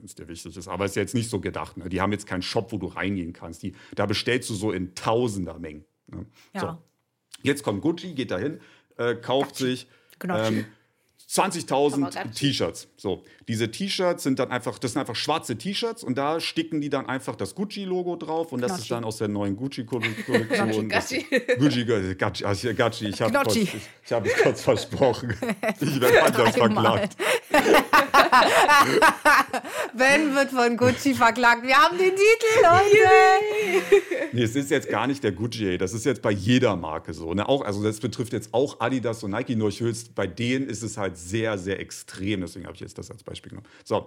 [0.05, 0.69] es dir wichtig ist.
[0.69, 1.77] Aber ist jetzt nicht so gedacht.
[1.77, 1.89] Ne?
[1.89, 3.63] Die haben jetzt keinen Shop, wo du reingehen kannst.
[3.63, 5.85] Die, da bestellst du so in Tausendermengen.
[6.07, 6.27] Ne?
[6.55, 6.61] Ja.
[6.61, 6.79] So.
[7.43, 8.61] Jetzt kommt Gucci, geht dahin,
[8.97, 9.87] äh, kauft sich
[10.19, 10.59] Gnocchi.
[10.59, 10.65] ähm,
[11.31, 12.31] 20.000 Tamagotchi.
[12.35, 12.89] T-Shirts.
[12.97, 16.91] So, diese T-Shirts sind dann einfach, das sind einfach schwarze T-Shirts und da sticken die
[16.91, 18.83] dann einfach das Gucci-Logo drauf und das Gnocchi.
[18.83, 20.89] ist dann aus der neuen Gucci-Kollektion.
[20.89, 21.27] Das- Gatschi.
[21.59, 21.85] Gucci,
[22.19, 25.35] Gucci, also Gucci, ich habe kurz, ich, ich hab mich kurz versprochen.
[25.81, 27.17] Ich werde anders verklagt.
[29.97, 31.63] Ben wird von Gucci verklagt.
[31.65, 33.09] Wir haben den Titel, Leute.
[34.33, 37.33] Nee, es ist jetzt gar nicht der Gucci, das ist jetzt bei jeder Marke so.
[37.35, 37.49] Ne?
[37.49, 40.83] Auch, also das betrifft jetzt auch Adidas und Nike, nur ich es- bei denen ist
[40.83, 42.41] es halt sehr, sehr extrem.
[42.41, 43.69] Deswegen habe ich jetzt das als Beispiel genommen.
[43.85, 44.07] So,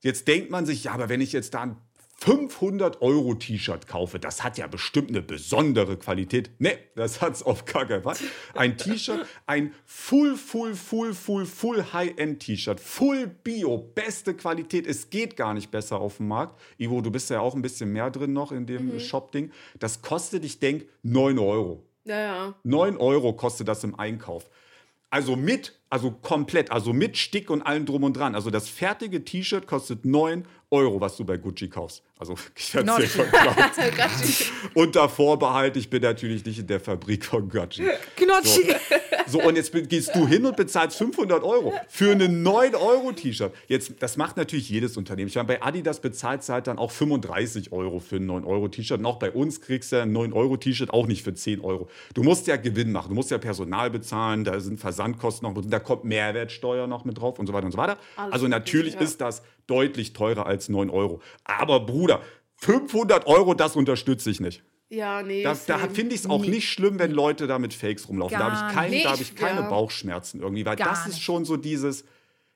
[0.00, 1.76] jetzt denkt man sich, ja, aber wenn ich jetzt da ein
[2.18, 6.50] 500 Euro T-Shirt kaufe, das hat ja bestimmt eine besondere Qualität.
[6.58, 8.16] Nee, das hat es auf gar keinen Fall.
[8.54, 14.86] Ein T-Shirt, ein Full, Full, Full, Full, Full High-End T-Shirt, Full Bio, beste Qualität.
[14.86, 16.58] Es geht gar nicht besser auf dem Markt.
[16.78, 19.52] Ivo, du bist ja auch ein bisschen mehr drin noch in dem Shop-Ding.
[19.78, 21.84] Das kostet, ich denke, 9 Euro.
[22.04, 22.54] Ja, ja.
[22.62, 24.48] 9 Euro kostet das im Einkauf.
[25.10, 28.34] Also mit, also komplett, also mit Stick und allem drum und dran.
[28.34, 32.02] Also das fertige T-Shirt kostet 9 Euro, was du bei Gucci kaufst.
[32.18, 33.02] Also ich werde Gnocchi.
[33.02, 33.96] dir verklagt.
[33.96, 34.44] Gatschi.
[34.74, 37.82] Unter Vorbehalt, ich bin natürlich nicht in der Fabrik von Gucci.
[38.16, 38.74] Gnocchi.
[39.26, 43.52] So, und jetzt gehst du hin und bezahlst 500 Euro für ein 9-Euro-T-Shirt.
[43.66, 45.28] Jetzt, das macht natürlich jedes Unternehmen.
[45.28, 49.00] Ich meine, bei Adidas bezahlt es halt dann auch 35 Euro für ein 9-Euro-T-Shirt.
[49.00, 51.88] Und auch bei uns kriegst du ein 9-Euro-T-Shirt auch nicht für 10 Euro.
[52.14, 53.08] Du musst ja Gewinn machen.
[53.08, 54.44] Du musst ja Personal bezahlen.
[54.44, 55.72] Da sind Versandkosten noch mit.
[55.72, 57.98] Da kommt Mehrwertsteuer noch mit drauf und so weiter und so weiter.
[58.16, 59.00] Alles also natürlich ja.
[59.00, 61.20] ist das deutlich teurer als 9 Euro.
[61.44, 62.05] Aber Bruder,
[62.56, 64.62] 500 Euro, das unterstütze ich nicht.
[64.88, 65.42] Ja, nee.
[65.42, 66.48] Da, da finde ich es auch Nee.
[66.50, 68.38] nicht schlimm, wenn Leute da mit Fakes rumlaufen.
[68.38, 69.04] da habe Gar ich, kein, nicht.
[69.04, 69.68] da hab ich keine Ja.
[69.68, 72.04] Bauchschmerzen irgendwie, weil Gar das ist schon so dieses.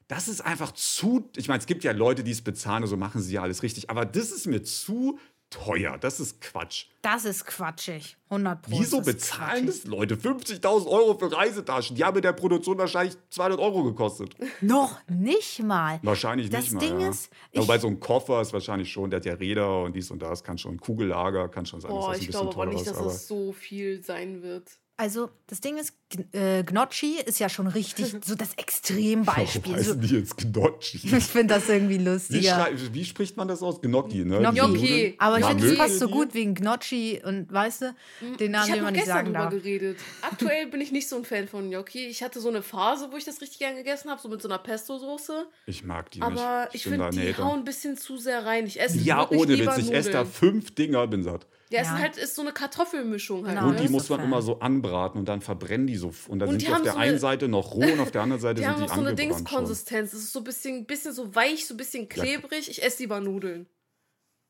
[0.07, 1.29] Das ist einfach zu.
[1.37, 3.91] Ich meine, es gibt ja Leute, die es bezahlen, so machen sie ja alles richtig.
[3.91, 5.19] Aber das ist mir zu
[5.51, 5.99] teuer.
[5.99, 6.87] Das ist Quatsch.
[7.03, 8.17] Das ist quatschig.
[8.31, 8.71] 100 Pro.
[8.79, 9.83] Wieso das ist bezahlen quatschig.
[9.83, 11.97] das Leute 50.000 Euro für Reisetaschen?
[11.97, 14.35] Die haben in der Produktion wahrscheinlich 200 Euro gekostet.
[14.61, 15.99] Noch nicht mal.
[16.03, 16.81] Wahrscheinlich Das nicht mal.
[16.81, 17.09] Ding ja.
[17.11, 19.95] ist, Aber ich- bei so einem Koffer ist wahrscheinlich schon, der hat ja Räder und
[19.97, 22.53] dies und das, kann schon Kugellager, kann schon sein, Boah, dass das ein ich glaube
[22.55, 24.71] aber nicht, dass aber- das so viel sein wird.
[25.01, 29.63] Also, das Ding ist, G- äh, Gnocchi ist ja schon richtig so das Extrembeispiel.
[29.73, 31.01] Warum So, heißen die jetzt Gnocchi?
[31.17, 32.55] ich finde das irgendwie Wie, lustiger.
[32.55, 33.81] schrei- wie spricht man das aus?
[33.81, 34.39] Gnocchi, ne?
[34.53, 35.15] Gnocchi.
[35.19, 37.95] Aber ich finde, es passt so gut wegen Gnocchi und weißt du,
[38.39, 39.51] den Namen, ich den habe man nicht gestern sagen drüber darf.
[39.55, 39.97] geredet.
[40.21, 42.07] Aktuell bin ich nicht so ein Fan von Gnocchi.
[42.07, 44.49] Ich hatte so eine Phase, wo ich das richtig gern gegessen habe, so mit so
[44.49, 45.47] einer Pesto-Soße.
[45.67, 46.75] Ich mag die Aber nicht.
[46.75, 48.67] ich bin da finde, die hauen ein bisschen zu sehr rein.
[48.67, 49.79] Ich esse Ja, ohne Witz.
[49.79, 51.47] Ich esse da fünf Dinger, bin satt.
[51.73, 51.95] Ja, es Ja.
[51.97, 53.57] ist halt ist so eine Kartoffelmischung halt.
[53.57, 53.69] Genau.
[53.69, 53.79] Und ne?
[53.81, 56.13] die ist muss man immer so anbraten und dann verbrennen die so.
[56.29, 57.81] Und dann Und sind die die auf haben der so einen eine- Seite noch roh
[57.93, 59.39] und auf der anderen Seite Die sind haben die auch so eine angebrannt.
[59.39, 60.13] Dingskonsistenz.
[60.13, 62.69] Es ist so ein bisschen, bisschen so weich, so ein bisschen klebrig.
[62.69, 63.67] Ich esse lieber Nudeln.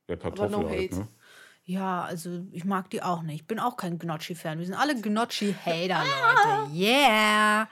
[0.09, 1.09] Der Kartoffel no halt, ne?
[1.65, 3.43] Ja, also ich mag die auch nicht.
[3.43, 4.59] Ich bin auch kein Gnocchi-Fan.
[4.59, 6.03] Wir sind alle Gnocchi-Hater,
[6.65, 6.75] Leute.
[6.75, 7.69] Yeah!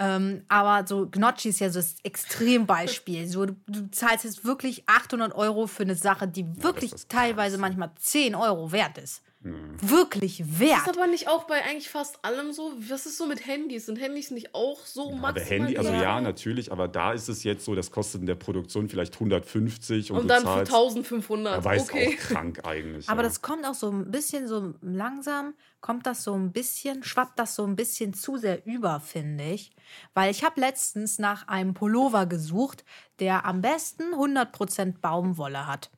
[0.00, 3.28] Ähm, aber so Gnocchi ist ja so das Extrembeispiel.
[3.28, 7.58] So, du, du zahlst jetzt wirklich 800 Euro für eine Sache, die wirklich ist teilweise
[7.58, 9.22] manchmal 10 Euro wert ist.
[9.42, 9.76] Mhm.
[9.80, 10.86] Wirklich Ist wert.
[10.86, 12.74] aber nicht auch bei eigentlich fast allem so.
[12.76, 13.86] Was ist so mit Handys?
[13.86, 15.48] Sind Handys nicht auch so Aber maximal?
[15.48, 18.90] Handy, also ja, natürlich, aber da ist es jetzt so, das kostet in der Produktion
[18.90, 20.74] vielleicht 150 und, Und dann für zahlst.
[20.74, 21.54] 1500.
[21.54, 22.18] Ja, weiß okay.
[22.18, 23.08] auch krank eigentlich.
[23.08, 23.28] Aber ja.
[23.28, 27.54] das kommt auch so ein bisschen so langsam, kommt das so ein bisschen, schwappt das
[27.54, 29.70] so ein bisschen zu sehr über, finde ich.
[30.12, 32.84] Weil ich habe letztens nach einem Pullover gesucht,
[33.20, 35.90] der am besten 100% Baumwolle hat.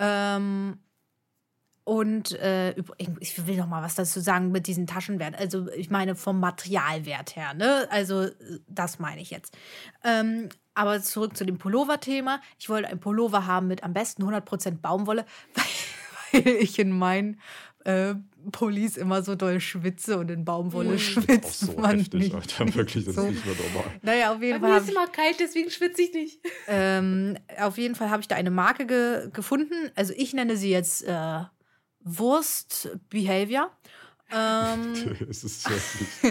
[0.00, 0.78] Ähm,
[1.86, 5.36] und äh, übrigens, ich will noch mal was dazu sagen mit diesen Taschenwert.
[5.38, 7.86] Also ich meine vom Materialwert her, ne?
[7.90, 8.32] Also äh,
[8.66, 9.56] das meine ich jetzt.
[10.02, 12.40] Ähm, aber zurück zu dem Pullover-Thema.
[12.58, 15.24] Ich wollte einen Pullover haben mit am besten 100% Baumwolle,
[16.32, 17.40] weil, weil ich in meinen
[17.84, 18.14] äh,
[18.50, 20.94] Pullis immer so doll schwitze und in Baumwolle Mhm.
[20.96, 22.34] auch schwitzt so man heftig, nicht.
[22.34, 22.74] Alter.
[22.74, 23.22] Wirklich, das So.
[23.22, 23.92] ist nicht mehr normal.
[24.02, 26.40] Naja, auf jeden Bei Fall mir habe ist ich immer kalt, deswegen schwitze ich nicht.
[26.66, 29.92] ähm, auf jeden Fall habe ich da eine Marke ge gefunden.
[29.94, 31.42] Also ich nenne sie jetzt äh,
[32.06, 33.70] Wurst Behavior.
[34.30, 34.94] Ähm,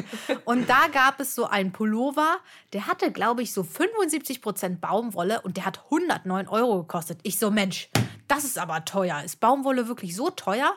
[0.45, 2.37] und da gab es so einen Pullover,
[2.73, 7.19] der hatte, glaube ich, so 75% Baumwolle und der hat 109 Euro gekostet.
[7.23, 7.89] Ich so, Mensch,
[8.27, 9.21] das ist aber teuer.
[9.23, 10.73] Ist Baumwolle wirklich so teuer?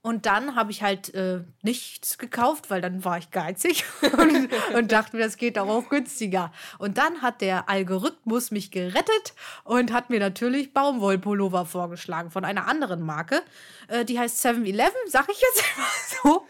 [0.00, 3.84] Und dann habe ich halt äh, nichts gekauft, weil dann war ich geizig
[4.18, 6.52] und, und dachte mir, das geht doch auch günstiger.
[6.78, 9.34] Und dann hat der Algorithmus mich gerettet
[9.64, 13.42] und hat mir natürlich Baumwollpullover vorgeschlagen von einer anderen Marke.
[13.88, 16.46] Äh, die heißt 7-Eleven, sag ich jetzt immer so.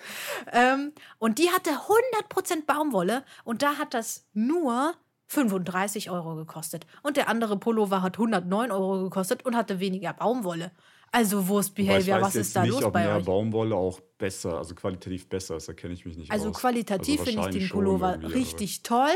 [0.52, 4.94] Ähm, und die hatte 100% Baumwolle und da hat das nur
[5.28, 6.86] 35 Euro gekostet.
[7.02, 10.70] Und der andere Pullover hat 109 Euro gekostet und hatte weniger Baumwolle.
[11.10, 13.24] Also Wurstbehavior, was ist da nicht, los ob bei mehr euch?
[13.24, 16.56] Baumwolle auch besser, also qualitativ besser ist, da kenne ich mich nicht Also aus.
[16.60, 19.10] qualitativ Also finde ich den Pullover richtig toll.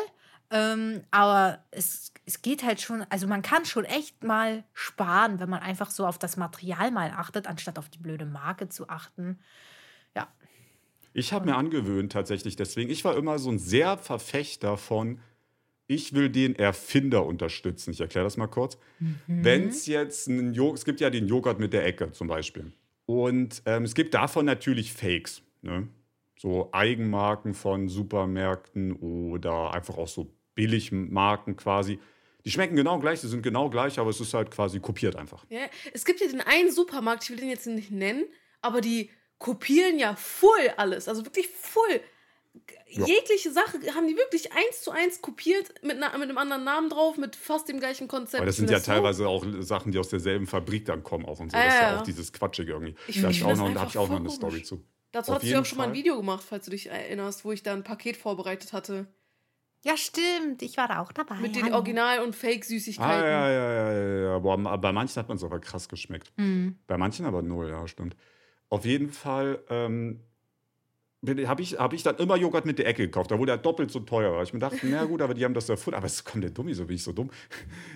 [0.51, 5.49] Ähm, aber es, es geht halt schon, also man kann schon echt mal sparen, wenn
[5.49, 9.39] man einfach so auf das Material mal achtet, anstatt auf die blöde Marke zu achten.
[10.15, 10.29] Ja,
[11.15, 15.21] Ich habe mir angewöhnt tatsächlich, deswegen, ich war immer so ein sehr Verfechter von,
[15.93, 17.91] ich will den Erfinder unterstützen.
[17.91, 18.79] Ich erkläre das mal kurz.
[19.27, 22.73] Wenn es jetzt einen Joghurt, es gibt ja den Joghurt mit der Ecke zum Beispiel.
[23.07, 25.43] Und ähm, es gibt davon natürlich Fakes.
[25.61, 25.89] Ne?
[26.39, 31.99] So Eigenmarken von Supermärkten oder einfach auch so Billigmarken quasi.
[32.45, 35.45] Die schmecken genau gleich, sie sind genau gleich, aber es ist halt quasi kopiert einfach.
[35.49, 38.25] Ja, es gibt ja den einen Supermarkt, ich will den jetzt nicht nennen,
[38.61, 41.09] aber die kopieren ja voll alles.
[41.09, 42.01] Also wirklich voll.
[42.89, 43.07] Ja.
[43.07, 46.91] Jegliche Sache haben die wirklich eins zu eins kopiert mit, einer, mit einem anderen Namen
[46.91, 48.37] drauf, mit fast dem gleichen Konzept.
[48.37, 51.25] Aber das Ich sind ja so- teilweise auch Sachen, die aus derselben Fabrik dann kommen
[51.25, 51.57] auch und so.
[51.57, 51.99] Ah, das ist ja ja.
[52.01, 52.95] auch dieses Quatschige irgendwie.
[53.09, 54.35] Ich da ich das habe ich auch noch eine komisch.
[54.35, 54.85] Story zu.
[55.13, 55.95] Dazu hast du ja auch schon mal ein.
[55.95, 59.07] Video gemacht, falls du dich erinnerst, wo ich da ein Paket vorbereitet hatte.
[59.83, 61.37] ja stimmt, ich war da auch dabei.
[61.37, 61.73] Mit den.
[61.73, 63.25] Original- und Ah, Fake-Süßigkeiten.
[63.27, 64.39] ja, ja, ja, ja, ja.
[64.39, 66.31] Boah, aber bei manchen hat man es aber krass geschmeckt.
[66.37, 66.79] Mhm.
[66.87, 68.17] Bei manchen aber null, ja, stimmt.
[68.69, 70.21] Auf jeden Fall ähm,
[71.47, 73.91] habe ich, hab ich dann immer Joghurt mit der Ecke gekauft, da wurde er doppelt
[73.91, 74.33] so teuer.
[74.33, 74.43] war.
[74.43, 75.97] Ich mir dachte, na gut, aber die haben das erfunden.
[75.97, 77.31] Aber es kommt der Dummi, so bin ich so dumm.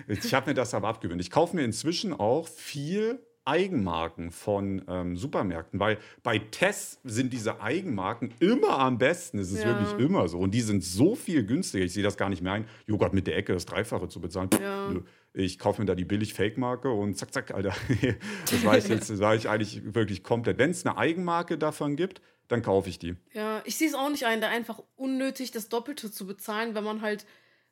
[0.07, 1.19] Ich habe mir das aber abgewöhnt.
[1.21, 7.61] Ich kaufe mir inzwischen auch viel Eigenmarken von ähm, Supermärkten, weil bei Tess sind diese
[7.61, 9.39] Eigenmarken immer am besten.
[9.39, 9.67] Es ist Ja.
[9.79, 10.37] wirklich immer so.
[10.39, 11.85] Und die sind so viel günstiger.
[11.85, 14.49] Ich sehe das gar nicht mehr ein, Joghurt mit der Ecke das Dreifache zu bezahlen.
[14.61, 14.93] Ja.
[15.33, 17.73] Ich kaufe mir da die billig Fake-Marke und zack, zack, Alter.
[18.51, 20.57] das war ich jetzt, war ich eigentlich wirklich komplett.
[20.57, 23.15] Wenn es eine Eigenmarke davon gibt, dann kaufe ich die.
[23.33, 26.83] Ja, ich sehe es auch nicht ein, da einfach unnötig das Doppelte zu bezahlen, wenn
[26.83, 27.25] man halt,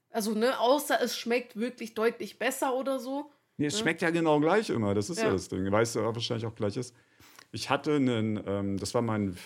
[0.09, 3.31] also ne, außer es schmeckt wirklich deutlich besser oder so.
[3.57, 4.93] Nee, es schmeckt ja genau gleich immer.
[4.93, 5.31] Das ist ja, Ja.
[5.33, 5.71] das Ding.
[5.71, 6.93] Weißt du, was wahrscheinlich auch gleich ist.
[7.51, 9.38] Ich hatte einen, ähm, das war mein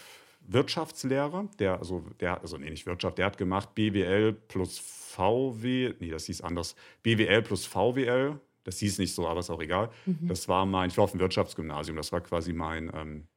[0.47, 6.09] Wirtschaftslehrer, der, also, der, also nee, nicht Wirtschaft, der hat gemacht BWL plus VW, nee,
[6.09, 6.75] das hieß anders.
[7.03, 9.89] BWL plus VWL, das hieß nicht so, aber ist auch egal.
[10.21, 13.27] Das war mein, ich war auf dem Wirtschaftsgymnasium, das war quasi mein, ähm,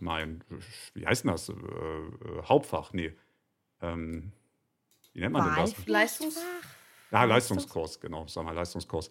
[0.00, 0.42] mein,
[0.94, 1.48] wie heißt denn das?
[1.48, 3.12] Äh, äh, Hauptfach, nee.
[3.82, 4.32] Ähm,
[5.12, 5.72] wie nennt man denn das?
[5.72, 5.92] Wahlpflichtfach?
[5.92, 6.40] Leistungs-
[7.12, 9.10] Ja, Leistungskurs, genau, das war mein Leistungskurs.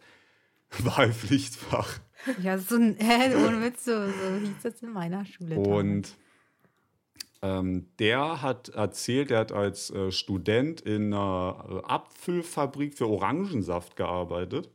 [0.79, 1.99] Wahlpflichtfach.
[2.41, 5.57] Ja, so ein, hä, ohne Witz, so, so hieß das in meiner Schule.
[5.59, 6.15] Und
[7.41, 13.95] ähm, der hat erzählt, er hat als äh, Student in einer äh, Apfelfabrik für Orangensaft
[13.95, 14.69] gearbeitet.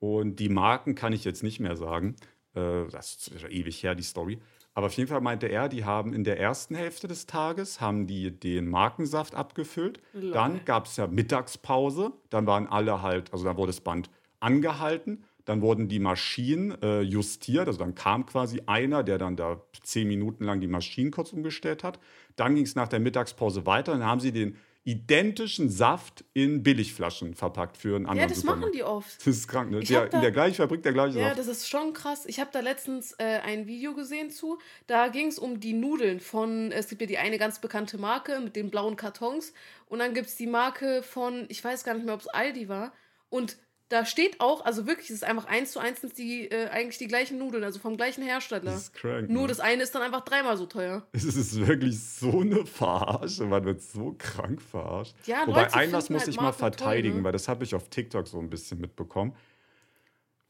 [0.00, 2.16] Und die Marken kann ich jetzt nicht mehr sagen.
[2.54, 4.38] Äh, das ist ewig her, die Story.
[4.74, 8.06] Aber auf jeden Fall meinte er, die haben in der ersten Hälfte des Tages haben
[8.06, 10.00] die den Markensaft abgefüllt.
[10.14, 10.32] Lol.
[10.32, 12.12] Dann gab es ja Mittagspause.
[12.30, 14.08] Dann waren alle halt, also dann wurde das Band
[14.40, 15.24] angehalten.
[15.44, 17.66] Dann wurden die Maschinen äh, justiert.
[17.66, 21.84] Also dann kam quasi einer, der dann da zehn Minuten lang die Maschinen kurz umgestellt
[21.84, 21.98] hat.
[22.36, 23.92] Dann ging es nach der Mittagspause weiter.
[23.92, 28.62] Dann haben sie den identischen Saft in Billigflaschen verpackt für einen Ja, anderen das machen
[28.62, 28.74] Supermarkt.
[28.74, 29.18] die oft.
[29.20, 29.80] Das ist krank, ne?
[29.80, 31.38] Der, da- in der gleichen Fabrik der gleiche Ja, Saft.
[31.38, 32.26] das ist schon krass.
[32.26, 34.58] Ich habe da letztens äh, ein Video gesehen zu.
[34.88, 38.40] Da ging es um die Nudeln von, es gibt ja die eine ganz bekannte Marke
[38.40, 39.52] mit den blauen Kartons.
[39.88, 42.68] Und dann gibt es die Marke von, ich weiß gar nicht mehr, ob es Aldi
[42.68, 42.92] war.
[43.28, 43.56] Und
[43.92, 46.96] da steht auch, also wirklich, es ist einfach eins zu eins sind die, äh, eigentlich
[46.96, 48.62] die gleichen Nudeln, also vom gleichen Hersteller.
[48.62, 49.28] Das ist krank.
[49.28, 49.48] Nur ne?
[49.48, 51.06] das eine ist dann einfach dreimal so teuer.
[51.12, 53.44] Es ist wirklich so eine Verarsche.
[53.44, 55.14] Man wird so krank verarscht.
[55.26, 57.24] Ja, Wobei, Leute ein was finden muss halt ich mal Marken toll, verteidigen, ne?
[57.24, 59.36] weil das habe ich auf TikTok so ein bisschen mitbekommen.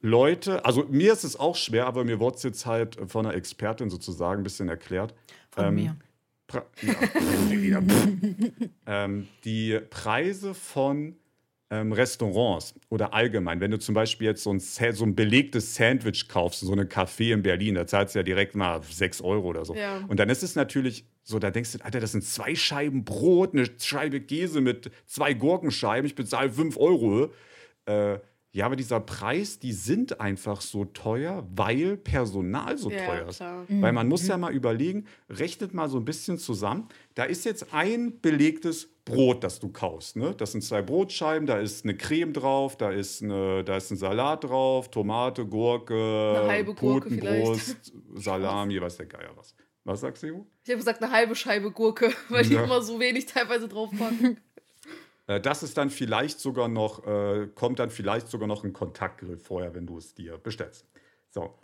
[0.00, 3.34] Leute, also mir ist es auch schwer, aber mir wurde es jetzt halt von einer
[3.34, 5.14] Expertin sozusagen ein bisschen erklärt.
[5.50, 5.96] Von Ähm, mir.
[6.46, 6.64] Pra
[7.50, 7.80] ja.
[8.86, 11.16] ähm, die Preise von
[11.72, 16.28] ähm, Restaurants oder allgemein, wenn du zum Beispiel jetzt so ein, so ein belegtes Sandwich
[16.28, 19.64] kaufst, so eine Café in Berlin, da zahlst du ja direkt mal 6 Euro oder
[19.64, 19.74] so.
[19.74, 20.04] Ja.
[20.06, 23.54] Und dann ist es natürlich so, da denkst du, Alter, das sind zwei Scheiben Brot,
[23.54, 27.32] eine Scheibe Käse mit zwei Gurkenscheiben, ich bezahle 5 Euro.
[27.86, 28.18] Äh,
[28.52, 33.36] ja, aber dieser Preis, die sind einfach so teuer, weil Personal so Ja, teuer ist.
[33.36, 33.64] klar.
[33.68, 36.88] Weil man muss ja mal überlegen, rechnet mal so ein bisschen zusammen.
[37.14, 40.16] Da ist jetzt ein belegtes Brot, das du kaufst.
[40.16, 40.34] Ne?
[40.36, 43.96] Das sind zwei Brotscheiben, da ist eine Creme drauf, da ist, eine, da ist ein
[43.96, 45.94] Salat drauf, Tomate, Gurke,
[46.38, 49.54] Eine halbe Gurke Putenbrust, Salami, weiß der Geier was.
[49.84, 50.46] Was sagst du?
[50.62, 52.62] Ich habe gesagt, eine halbe Scheibe Gurke, weil die Ja.
[52.64, 54.38] immer so wenig teilweise draufpacken.
[55.26, 59.36] Äh, Das ist dann vielleicht sogar noch, äh, kommt dann vielleicht sogar noch ein Kontaktgrill
[59.38, 60.86] vorher, wenn du es dir bestellst.
[61.30, 61.54] So,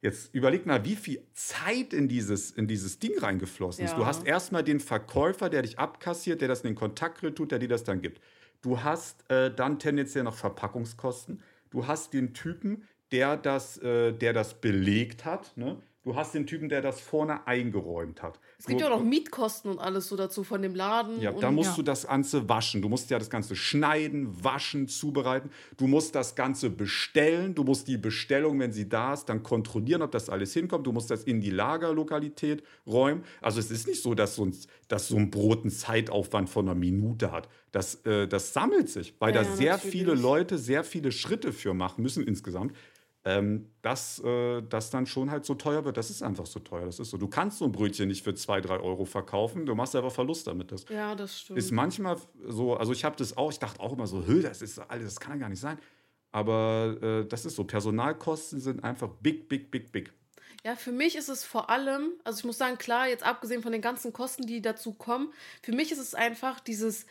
[0.00, 3.92] jetzt überleg mal, wie viel Zeit in dieses, in dieses Ding reingeflossen ist.
[3.92, 3.96] Ja.
[3.96, 7.58] Du hast erstmal den Verkäufer, der dich abkassiert, der das in den Kontaktgrill tut, der
[7.58, 8.20] dir das dann gibt.
[8.62, 11.42] Du hast äh, dann tendenziell noch Verpackungskosten.
[11.70, 15.56] Du hast den Typen, der das, äh, der das belegt hat.
[15.56, 15.80] Ne?
[16.08, 18.40] Du hast den Typen, der das vorne eingeräumt hat.
[18.58, 21.20] Es gibt Du- ja auch noch Mietkosten und alles so dazu von dem Laden.
[21.20, 21.76] ja, da musst Ja.
[21.76, 22.80] du das Ganze waschen.
[22.80, 25.50] Du musst ja das Ganze schneiden, waschen, zubereiten.
[25.76, 27.54] Du musst das Ganze bestellen.
[27.54, 30.86] Du musst die Bestellung, wenn sie da ist, dann kontrollieren, ob das alles hinkommt.
[30.86, 33.22] Du musst das in die Lagerlokalität räumen.
[33.42, 34.56] Also es ist nicht so, dass so ein,
[34.88, 37.50] dass so ein Brot einen Zeitaufwand von einer Minute hat.
[37.72, 39.92] Das, äh, das sammelt sich, weil Ja, da sehr natürlich.
[39.92, 42.72] viele Leute sehr viele Schritte für machen müssen insgesamt.
[43.28, 45.96] Ähm, dass äh, das dann schon halt so teuer wird.
[45.98, 46.86] Das ist einfach so teuer.
[46.86, 47.18] Das ist so.
[47.18, 49.66] Du kannst so ein Brötchen nicht für 2, 3 Euro verkaufen.
[49.66, 50.72] Du machst einfach Verlust damit.
[50.72, 51.58] Das Ja, das stimmt.
[51.58, 54.78] ist manchmal so, also ich habe das auch, ich dachte auch immer so, das ist
[54.78, 55.78] alles, das kann ja gar nicht sein.
[56.32, 60.12] Aber äh, das ist so, Personalkosten sind einfach big, big, big, big.
[60.64, 63.72] Ja, für mich ist es vor allem, also ich muss sagen, klar, jetzt abgesehen von
[63.72, 67.06] den ganzen Kosten, die dazu kommen, für mich ist es einfach dieses,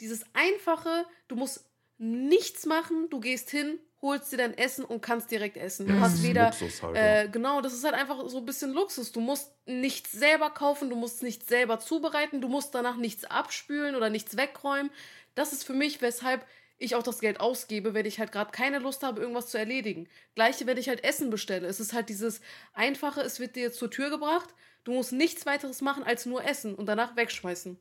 [0.00, 1.64] dieses einfache, du musst
[1.98, 5.86] nichts machen, du gehst hin, holst dir dein Essen und kannst direkt essen.
[5.86, 8.44] Du Ja, das hast weder, Luxus halt, äh, genau, das ist halt einfach so ein
[8.44, 9.12] bisschen Luxus.
[9.12, 13.94] Du musst nichts selber kaufen, du musst nichts selber zubereiten, du musst danach nichts abspülen
[13.94, 14.90] oder nichts wegräumen.
[15.36, 16.44] Das ist für mich, weshalb
[16.78, 20.08] ich auch das Geld ausgebe, wenn ich halt gerade keine Lust habe, irgendwas zu erledigen.
[20.34, 21.68] Gleiche, wenn ich halt Essen bestelle.
[21.68, 22.40] Es ist halt dieses
[22.72, 24.48] Einfache, es wird dir zur Tür gebracht,
[24.82, 27.78] du musst nichts weiteres machen als nur essen und danach wegschmeißen.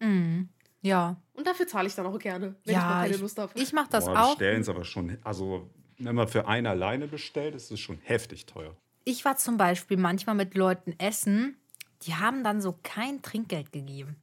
[0.00, 0.50] Mhm.
[0.82, 3.38] Ja, Und dafür zahle ich dann auch gerne, wenn Ja, ich mal keine ich- Lust
[3.38, 3.52] habe.
[3.58, 4.30] ich mache das Boah, auch.
[4.36, 8.46] Bestellen ist aber schon, also wenn man für einen alleine bestellt, ist es schon heftig
[8.46, 8.76] teuer.
[9.04, 11.56] Ich war zum Beispiel manchmal mit Leuten essen,
[12.02, 14.16] die haben dann so kein Trinkgeld gegeben.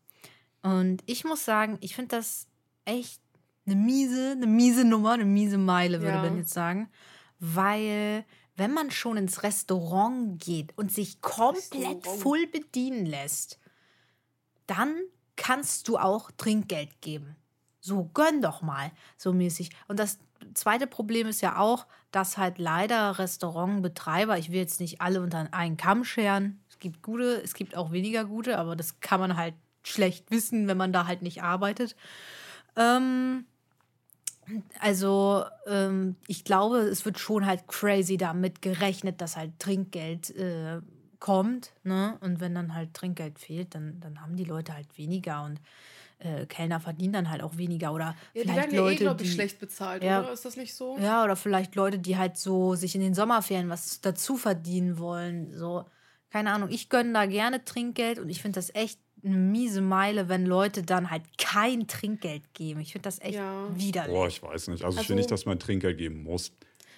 [0.61, 2.47] Und ich muss sagen, ich finde das
[2.83, 3.21] echt
[3.65, 6.21] eine miese, eine miese Nummer, eine miese Meile, würde Ja.
[6.23, 6.89] man jetzt sagen.
[7.39, 8.25] Weil,
[8.57, 12.05] wenn man schon ins Restaurant geht und sich komplett Restaurant.
[12.21, 13.59] voll bedienen lässt,
[14.67, 14.93] dann
[15.39, 17.37] kannst du auch Trinkgeld geben.
[17.79, 19.69] So, gönn doch mal, so mäßig.
[19.87, 20.19] Und das
[20.53, 25.47] zweite Problem ist ja auch, dass halt leider Restaurantbetreiber, ich will jetzt nicht alle unter
[25.53, 29.37] einen Kamm scheren, es gibt gute, es gibt auch weniger gute, aber das kann man
[29.37, 31.95] halt schlecht wissen, wenn man da halt nicht arbeitet.
[32.75, 33.45] Ähm,
[34.79, 40.81] also, ähm, ich glaube, es wird schon halt crazy damit gerechnet, dass halt Trinkgeld äh,
[41.19, 41.73] kommt.
[41.83, 42.17] Ne?
[42.21, 45.59] Und wenn dann halt Trinkgeld fehlt, dann, dann haben die Leute halt weniger und
[46.19, 47.93] äh, Kellner verdienen dann halt auch weniger.
[47.93, 50.21] Oder ja, die vielleicht werden ja eh, Leute, glaube ich, die, schlecht bezahlt, Ja.
[50.21, 50.31] oder?
[50.33, 50.97] Ist das nicht so?
[50.99, 55.55] ja, oder vielleicht Leute, die halt so sich in den Sommerferien was dazu verdienen wollen.
[55.57, 55.85] So,
[56.29, 56.69] keine Ahnung.
[56.71, 60.83] Ich gönne da gerne Trinkgeld und ich finde das echt eine miese Meile, wenn Leute
[60.83, 62.79] dann halt kein Trinkgeld geben.
[62.79, 63.67] Ich finde das echt Ja.
[63.75, 64.13] widerlich.
[64.13, 64.83] Boah, ich weiß nicht.
[64.85, 66.53] Also, ich Also- finde nicht, dass man Trinkgeld geben muss.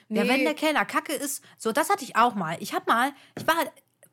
[0.09, 0.43] Ja, wenn Nee.
[0.43, 2.57] der Kellner kacke ist, so, das hatte ich auch mal.
[2.59, 3.71] Ich hab mal, ich war halt,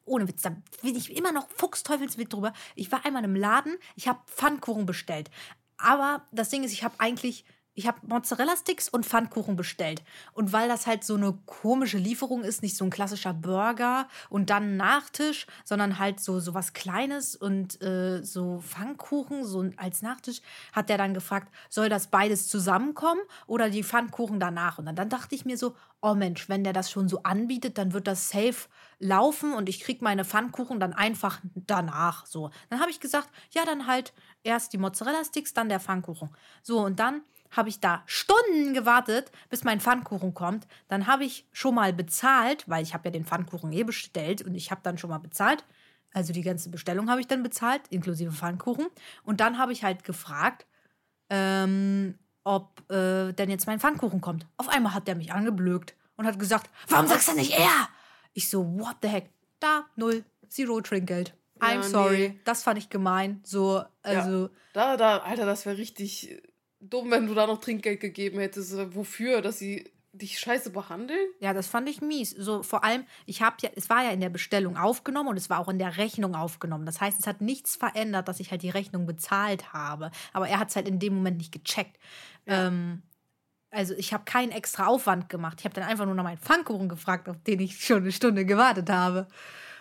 [0.09, 0.51] ohne Witz, da
[0.83, 2.53] bin ich immer noch fuchsteufelswild drüber.
[2.75, 5.31] Ich war einmal im Laden, ich habe Pfannkuchen bestellt.
[5.79, 7.45] Aber das Ding ist, ich habe eigentlich,
[7.75, 10.03] ich habe Mozzarella-Sticks und Pfannkuchen bestellt.
[10.33, 14.51] Und weil das halt so eine komische Lieferung ist, nicht so ein klassischer Burger und
[14.51, 20.41] dann Nachtisch, sondern halt so, so was Kleines und äh, so Pfannkuchen so als Nachtisch,
[20.73, 24.79] hat der dann gefragt, soll das beides zusammenkommen oder die Pfannkuchen danach?
[24.79, 27.79] Und dann, dann dachte ich mir so, oh Mensch, wenn der das schon so anbietet,
[27.79, 32.27] dann wird das safe laufen und ich krieg meine Pfannkuchen dann einfach danach.
[32.27, 36.31] So, dann habe ich gesagt, ja, dann halt erst die Mozzarella-Sticks, dann der Pfannkuchen.
[36.63, 40.67] So, und dann habe ich da Stunden gewartet, bis mein Pfannkuchen kommt.
[40.89, 44.55] Dann habe ich schon mal bezahlt, weil ich habe ja den Pfannkuchen eh bestellt und
[44.55, 45.65] ich habe dann schon mal bezahlt.
[46.13, 48.87] Also die ganze Bestellung habe ich dann bezahlt, inklusive Pfannkuchen.
[49.25, 50.67] Und dann habe ich halt gefragt,
[51.31, 54.47] ähm, ob äh, denn jetzt mein Pfannkuchen kommt.
[54.57, 57.89] Auf einmal hat der mich angeblökt und hat gesagt, warum sagst du nicht er?
[58.35, 59.31] Ich so, what the heck?
[59.61, 61.35] Da, null, zero Trinkgeld.
[61.61, 62.29] I'm Ja, sorry.
[62.31, 62.41] nee.
[62.45, 63.41] Das fand ich gemein.
[63.45, 66.41] So, also, Da, da, Alter, das wäre richtig
[66.81, 68.77] dumm, wenn du da noch Trinkgeld gegeben hättest.
[68.95, 69.43] Wofür?
[69.43, 71.29] Dass sie dich scheiße behandeln?
[71.41, 72.31] ja, das fand ich mies.
[72.31, 75.51] So, vor allem, ich habe ja, es war ja in der Bestellung aufgenommen und es
[75.51, 76.87] war auch in der Rechnung aufgenommen.
[76.87, 80.11] Das heißt, es hat nichts verändert, dass ich halt die Rechnung bezahlt habe.
[80.33, 81.99] Aber er hat es halt in dem Moment nicht gecheckt.
[82.47, 82.69] Ja.
[82.69, 83.03] Ähm,
[83.71, 85.59] also ich habe keinen extra Aufwand gemacht.
[85.61, 88.45] Ich habe dann einfach nur nach meinen Pfannkuchen gefragt, auf den ich schon eine Stunde
[88.45, 89.29] gewartet habe.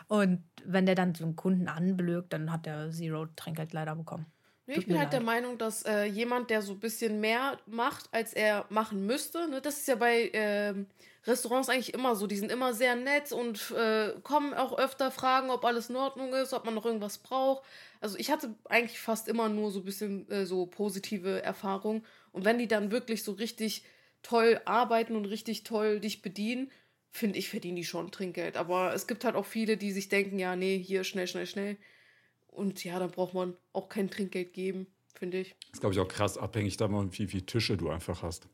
[0.07, 4.25] Und wenn der dann so einen Kunden anblökt, dann hat der Zero Trinkgeld leider bekommen.
[4.65, 5.25] Nee, ich bin halt der leid.
[5.25, 9.61] Meinung, dass äh, jemand, der so ein bisschen mehr macht, als er machen müsste, ne,
[9.61, 10.87] das ist ja bei ähm,
[11.25, 12.27] Restaurants eigentlich immer so.
[12.27, 16.33] Die sind immer sehr nett und äh, kommen auch öfter, fragen, ob alles in Ordnung
[16.33, 17.63] ist, ob man noch irgendwas braucht.
[18.01, 22.05] Also ich hatte eigentlich fast immer nur so ein bisschen äh, so positive Erfahrungen.
[22.37, 23.83] Und wenn die dann wirklich so richtig
[24.21, 26.69] toll arbeiten und richtig toll dich bedienen,
[27.09, 28.57] finde ich, verdienen die schon Trinkgeld.
[28.57, 31.77] Aber es gibt halt auch viele, die sich denken, ja, nee, hier schnell, schnell, schnell.
[32.45, 34.85] Und ja, dann braucht man auch kein Trinkgeld geben,
[35.15, 35.55] finde ich.
[35.61, 38.47] Das ist, glaube ich, auch krass abhängig davon, wie viele Tische du einfach hast.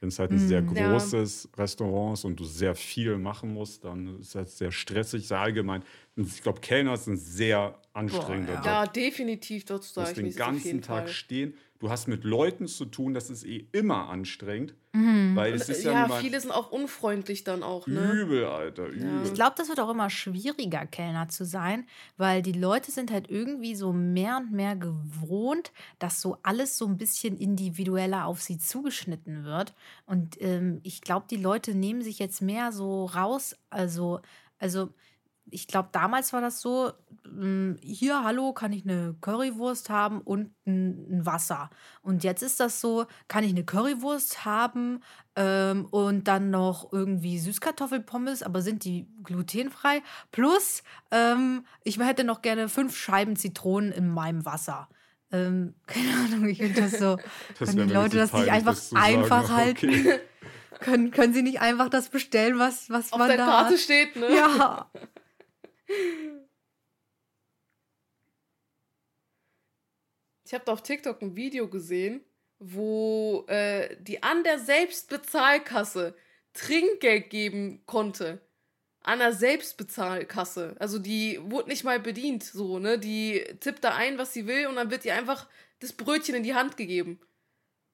[0.00, 0.66] Wenn es halt ein sehr Ja.
[0.66, 5.38] großes Restaurant ist und du sehr viel machen musst, dann ist das sehr stressig, sehr
[5.38, 5.84] allgemein.
[6.16, 8.60] Ich glaube, Kellner ist ein sehr anstrengender ja.
[8.60, 8.64] Job.
[8.64, 11.12] Ja, definitiv, dazu Du sage ich den ganzen Tag Fall.
[11.12, 11.54] stehen.
[11.80, 14.74] Du hast mit Leuten zu tun, das ist eh immer anstrengend.
[14.92, 15.34] Mhm.
[15.34, 18.12] Weil es ist ja, ja, mal viele sind auch unfreundlich dann auch, ne?
[18.12, 19.22] übel, Alter, übel.
[19.24, 21.86] Ich glaube, das wird auch immer schwieriger, Kellner zu sein,
[22.18, 26.86] weil die Leute sind halt irgendwie so mehr und mehr gewohnt, dass so alles so
[26.86, 29.72] ein bisschen individueller auf sie zugeschnitten wird.
[30.04, 33.56] Und ähm, ich glaube, die Leute nehmen sich jetzt mehr so raus.
[33.70, 34.20] Also,
[34.58, 34.90] also
[35.50, 36.92] ich glaube, damals war das so,
[37.26, 41.70] ähm, hier, hallo, kann ich eine Currywurst haben und ein, Wasser.
[42.02, 45.00] Und jetzt ist das so, kann ich eine Currywurst haben
[45.36, 50.02] ähm, und dann noch irgendwie Süßkartoffelpommes, aber sind die glutenfrei?
[50.32, 54.88] Plus, ähm, ich hätte noch gerne fünf Scheiben Zitronen in meinem Wasser.
[55.32, 57.18] Ähm, keine Ahnung, ich finde das so.
[57.58, 59.88] Das können die Leute das nicht einfach sagen, einfach aber halten?
[59.88, 60.20] okay.
[60.80, 63.80] Können, können sie nicht einfach das bestellen, was, was Auf man der da Karte hat?
[63.80, 64.34] steht, ne?
[64.34, 64.90] Ja.
[70.44, 72.24] Ich habe da auf TikTok ein Video gesehen,
[72.58, 76.16] wo äh, die an der Selbstbezahlkasse
[76.52, 78.40] Trinkgeld geben konnte.
[79.02, 80.76] An der Selbstbezahlkasse.
[80.78, 82.98] Also die wurde nicht mal bedient, so, ne?
[82.98, 86.42] Die tippt da ein, was sie will, und dann wird ihr einfach das Brötchen in
[86.42, 87.20] die Hand gegeben.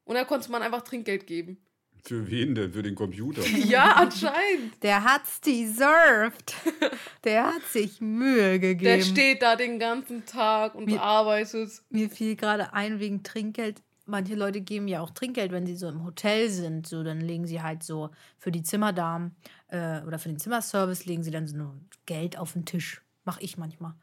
[0.05, 1.65] Und da konnte man einfach Trinkgeld geben.
[2.07, 2.73] Für wen denn?
[2.73, 3.43] Für den Computer.
[3.67, 4.81] Ja, anscheinend.
[4.83, 6.55] Der hat's deserved.
[7.25, 8.85] Der hat sich Mühe gegeben.
[8.85, 11.83] Der steht da den ganzen Tag und Mir- arbeitet.
[11.91, 13.83] Mir fiel gerade ein wegen Trinkgeld.
[14.09, 16.87] Manche Leute geben ja auch Trinkgeld, wenn sie so im Hotel sind.
[16.87, 19.35] So, dann legen sie halt so für die Zimmerdamen
[19.69, 21.75] äh, oder für den Zimmerservice legen sie dann so nur
[22.07, 23.03] Geld auf den Tisch.
[23.25, 23.95] Mach ich manchmal.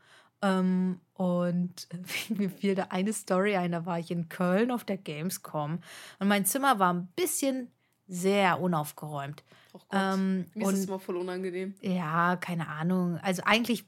[0.42, 1.88] Ähm, und
[2.38, 3.72] mir fiel da eine Story ein.
[3.72, 5.80] Da war ich in Köln auf der Gamescom
[6.20, 7.72] und mein Zimmer war ein bisschen
[8.14, 9.44] sehr unaufgeräumt.
[9.74, 9.80] Oh.
[9.92, 11.74] Ähm, Mir ist das und immer voll unangenehm.
[11.82, 13.18] ja, keine Ahnung.
[13.24, 13.86] Also eigentlich,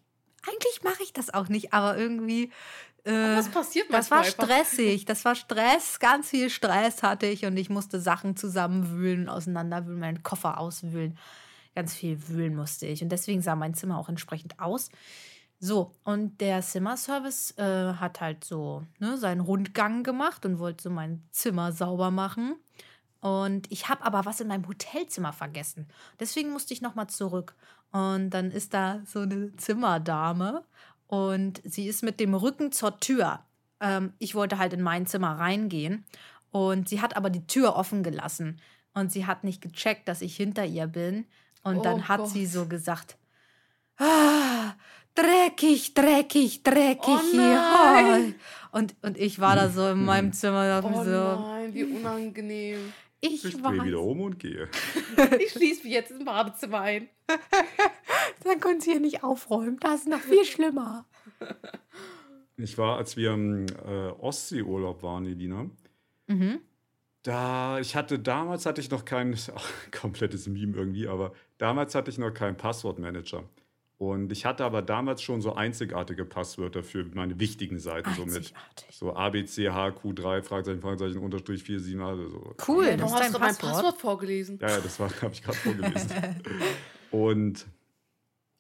[0.48, 2.52] eigentlich mache ich das auch nicht, aber irgendwie.
[3.04, 4.32] Äh, Was passiert das war einfach?
[4.32, 5.06] stressig.
[5.06, 6.00] Das war Stress.
[6.00, 11.18] Ganz viel Stress hatte ich und ich musste Sachen zusammenwühlen, auseinanderwühlen, meinen Koffer auswühlen.
[11.76, 13.04] Ganz viel wühlen musste ich.
[13.04, 14.90] Und deswegen sah mein Zimmer auch entsprechend aus.
[15.60, 20.90] So, und der Zimmerservice äh, hat halt so ne, seinen Rundgang gemacht und wollte so
[20.90, 22.56] mein Zimmer sauber machen.
[23.26, 25.88] Und ich habe aber was in meinem Hotelzimmer vergessen.
[26.20, 27.56] Deswegen musste ich nochmal zurück.
[27.92, 30.64] Und dann ist da so eine Zimmerdame
[31.08, 33.40] und sie ist mit dem Rücken zur Tür.
[33.80, 36.06] Ähm, ich wollte halt in mein Zimmer reingehen
[36.52, 38.62] und sie hat aber die Tür offen gelassen.
[38.94, 41.26] Und sie hat nicht gecheckt, dass ich hinter ihr bin.
[41.64, 42.30] Und Oh dann hat Gott.
[42.30, 43.18] sie so gesagt,
[43.98, 44.76] ah,
[45.16, 47.56] dreckig, dreckig, dreckig Oh hier.
[47.56, 48.36] nein.
[48.72, 51.86] Und, und ich war da so in meinem Zimmer, dachte mir Oh so, nein, wie
[51.86, 52.92] unangenehm.
[53.34, 54.68] Ich Ich drehe wieder um und gehe.
[55.40, 57.10] Ich schließe mich jetzt im Badezimmer ein.
[58.44, 59.78] Dann können sie hier nicht aufräumen.
[59.80, 61.06] Das ist noch viel schlimmer.
[62.58, 65.70] Ich war, als wir im äh, Ostseeurlaub waren, Elina,
[66.28, 66.60] Mhm.
[67.24, 72.10] da, ich hatte damals hatte ich noch kein ach, komplettes Meme irgendwie, aber damals hatte
[72.10, 73.44] ich noch keinen Passwortmanager.
[73.98, 78.36] Und ich hatte aber damals schon so einzigartige Passwörter für meine wichtigen Seiten, so mit
[78.36, 78.88] Einzigartig.
[78.92, 82.56] so ABCHQ3, Fragezeichen, Fragezeichen, Unterstrich 47, also so.
[82.68, 83.98] Cool, Ja, ist hast du dein mein Passwort.
[83.98, 84.60] Vorgelesen?
[84.62, 86.10] Ja, ja, das war, habe ich gerade vorgelesen.
[87.12, 87.66] Und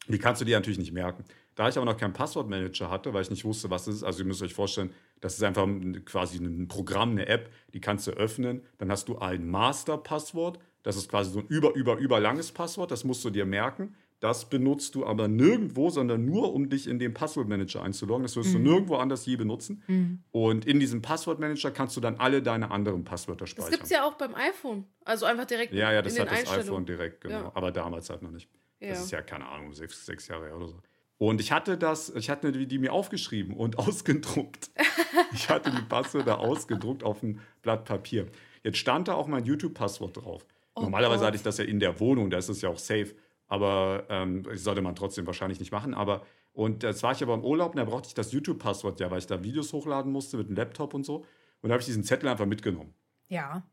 [0.07, 1.25] die kannst du dir natürlich nicht merken.
[1.55, 4.19] Da ich aber noch keinen Passwortmanager hatte, weil ich nicht wusste, was es ist, also
[4.19, 8.07] ihr müsst euch vorstellen, das ist einfach ein- quasi ein Programm, eine App, die kannst
[8.07, 8.61] du öffnen.
[8.77, 12.91] Dann hast du ein Master-Passwort, das ist quasi so ein über, über, über langes Passwort,
[12.91, 13.95] das musst du dir merken.
[14.25, 18.23] Das benutzt du aber nirgendwo, sondern nur, um dich in den Passwortmanager einzuloggen.
[18.23, 19.83] Das wirst du nirgendwo anders je benutzen.
[19.85, 20.23] Mhm.
[20.31, 23.69] Und in diesem Passwortmanager kannst du dann alle deine anderen Passwörter Das speichern.
[23.73, 24.85] gibt es ja auch beim iPhone.
[25.03, 27.35] Also einfach direkt Ja, ja, das hat das iPhone direkt, genau.
[27.35, 27.51] Ja.
[27.53, 28.49] Aber damals halt noch nicht.
[28.79, 28.89] Ja.
[28.89, 30.79] Das ist ja, keine Ahnung, sechs, sechs Jahre her oder so.
[31.19, 34.71] Und ich hatte das, ich hatte die, die mir aufgeschrieben und ausgedruckt.
[35.33, 38.25] ich hatte die Passwörter ausgedruckt auf ein Blatt Papier.
[38.63, 40.47] Jetzt stand da auch mein YouTube-Passwort drauf.
[40.73, 41.27] Oh Normalerweise Gott.
[41.27, 43.13] hatte ich das ja in der Wohnung, da ist es ja auch safe.
[43.47, 45.93] Aber ähm, sollte man trotzdem wahrscheinlich nicht machen.
[45.93, 49.11] Aber Und jetzt war ich aber im Urlaub und da brauchte ich das YouTube-Passwort ja,
[49.11, 51.25] weil ich da Videos hochladen musste mit dem Laptop und so.
[51.61, 52.93] Und da habe ich diesen Zettel einfach mitgenommen.
[53.27, 53.63] Ja.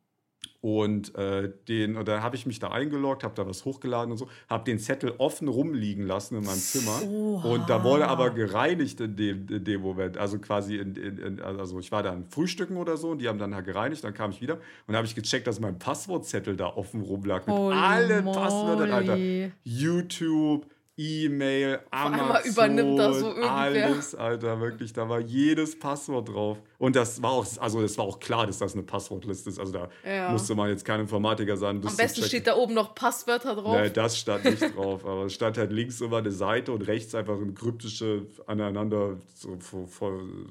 [0.62, 4.18] Und äh, den, und dann habe ich mich da eingeloggt, habe da was hochgeladen und
[4.18, 7.02] so, habe den Zettel offen rumliegen lassen in meinem Zimmer.
[7.04, 7.48] Oha.
[7.48, 10.18] Und da wurde aber gereinigt in dem, in dem Moment.
[10.18, 13.56] Also quasi, in, in, also ich war dann frühstücken oder so und die haben dann
[13.56, 16.66] halt gereinigt, dann kam ich wieder und dann habe ich gecheckt, dass mein Passwortzettel da
[16.66, 19.18] offen rumlag mit Holy allen Passwörtern, Alter.
[19.64, 20.66] YouTube,
[20.96, 23.50] E-Mail, Amazon, übernimmt da so irgendwer.
[23.50, 26.58] alles, Alter, wirklich, da war jedes Passwort drauf.
[26.78, 29.58] Und das war auch, also es war auch klar, dass das eine Passwortliste ist.
[29.58, 30.30] Also da Ja.
[30.30, 31.76] musste man jetzt kein Informatiker sein.
[31.84, 33.72] Am besten steht da oben noch Passwörter drauf.
[33.74, 37.14] Nein, das stand nicht drauf, aber es stand halt links immer eine Seite und rechts
[37.14, 39.56] einfach ein kryptische aneinander so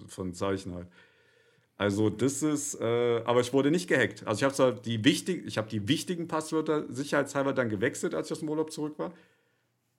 [0.07, 0.87] von Zeichen halt.
[1.77, 4.25] Also das ist, äh, aber ich wurde nicht gehackt.
[4.27, 8.27] Also ich habe zwar die wichtig, ich habe die wichtigen Passwörter sicherheitshalber dann gewechselt, als
[8.27, 9.11] ich aus dem Urlaub zurück war.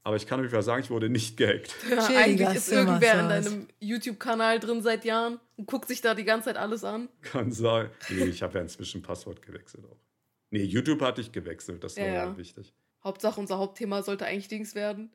[0.05, 1.75] Aber ich kann euch mal sagen, ich wurde nicht gehackt.
[1.91, 6.25] Ja, eigentlich ist irgendwer in deinem YouTube-Kanal drin seit Jahren und guckt sich da die
[6.25, 7.09] ganze Zeit alles an.
[7.21, 7.89] Kann sein.
[8.11, 9.99] Nee, ich habe ja inzwischen Passwort gewechselt auch.
[10.51, 12.37] Nee, YouTube hatte ich gewechselt, das war Ja, ja, ja.
[12.37, 12.75] wichtig.
[13.05, 15.13] Hauptsache, unser Hauptthema sollte eigentlich Dings werden.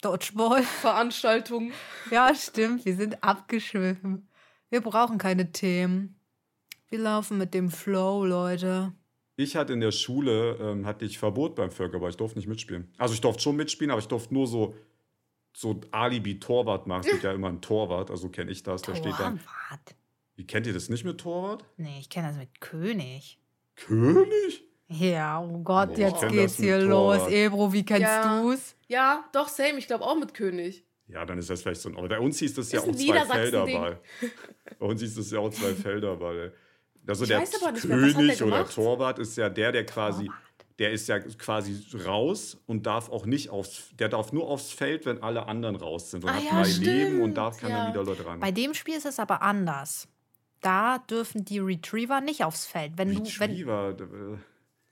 [0.00, 0.62] Dodgeball.
[0.80, 1.72] Veranstaltungen.
[2.10, 2.84] Ja, stimmt.
[2.84, 4.28] Wir sind abgeschwiffen.
[4.70, 6.20] Wir brauchen keine Themen.
[6.88, 8.92] Wir laufen mit dem Flow, Leute.
[9.40, 12.92] Ich hatte in der Schule, ähm, hatte ich Verbot beim Völkerball, ich durfte nicht mitspielen.
[12.98, 14.74] Also ich durfte schon mitspielen, aber ich durfte nur so,
[15.56, 17.02] so Alibi-Torwart machen.
[17.04, 18.82] Es gibt ja immer einen Torwart, also kenne ich das.
[18.82, 19.94] Da steht dann, Torwart.
[20.34, 21.64] wie kennt ihr das nicht mit Torwart?
[21.76, 23.38] Nee, ich kenne das mit König.
[23.76, 24.64] König?
[24.88, 27.28] Ja, oh Gott, Boah, jetzt geht's hier los.
[27.28, 28.42] Ebro, wie kennst Ja.
[28.42, 28.74] du's?
[28.88, 29.78] Ja, doch, same.
[29.78, 30.82] Ich glaube auch mit König.
[31.06, 31.96] Ja, dann ist das vielleicht so ein.
[31.96, 33.24] Aber bei uns hieß das ja Ist auch ein zwei.
[33.24, 34.00] Felderball.
[34.80, 36.52] Bei uns hieß das ja auch zwei Felderball.
[37.08, 37.42] Also Ich der
[37.72, 38.68] König oder?
[38.68, 40.42] Torwart ist ja der, der quasi, Torwart.
[40.78, 45.06] der ist ja quasi raus und darf auch nicht aufs, der darf nur aufs Feld,
[45.06, 46.86] wenn alle anderen raus sind und Ah hat ja, drei stimmt.
[46.86, 47.84] Leben und da kann Ja.
[47.84, 48.40] dann wieder Leute rein.
[48.40, 50.06] Bei dem Spiel ist es aber anders.
[50.60, 52.92] Da dürfen die Retriever nicht aufs Feld.
[52.96, 54.38] Wenn du, wenn, Retriever, äh,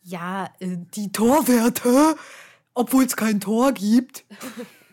[0.03, 2.17] ja, äh, die Torwerte,
[2.73, 4.25] obwohl es kein Tor gibt.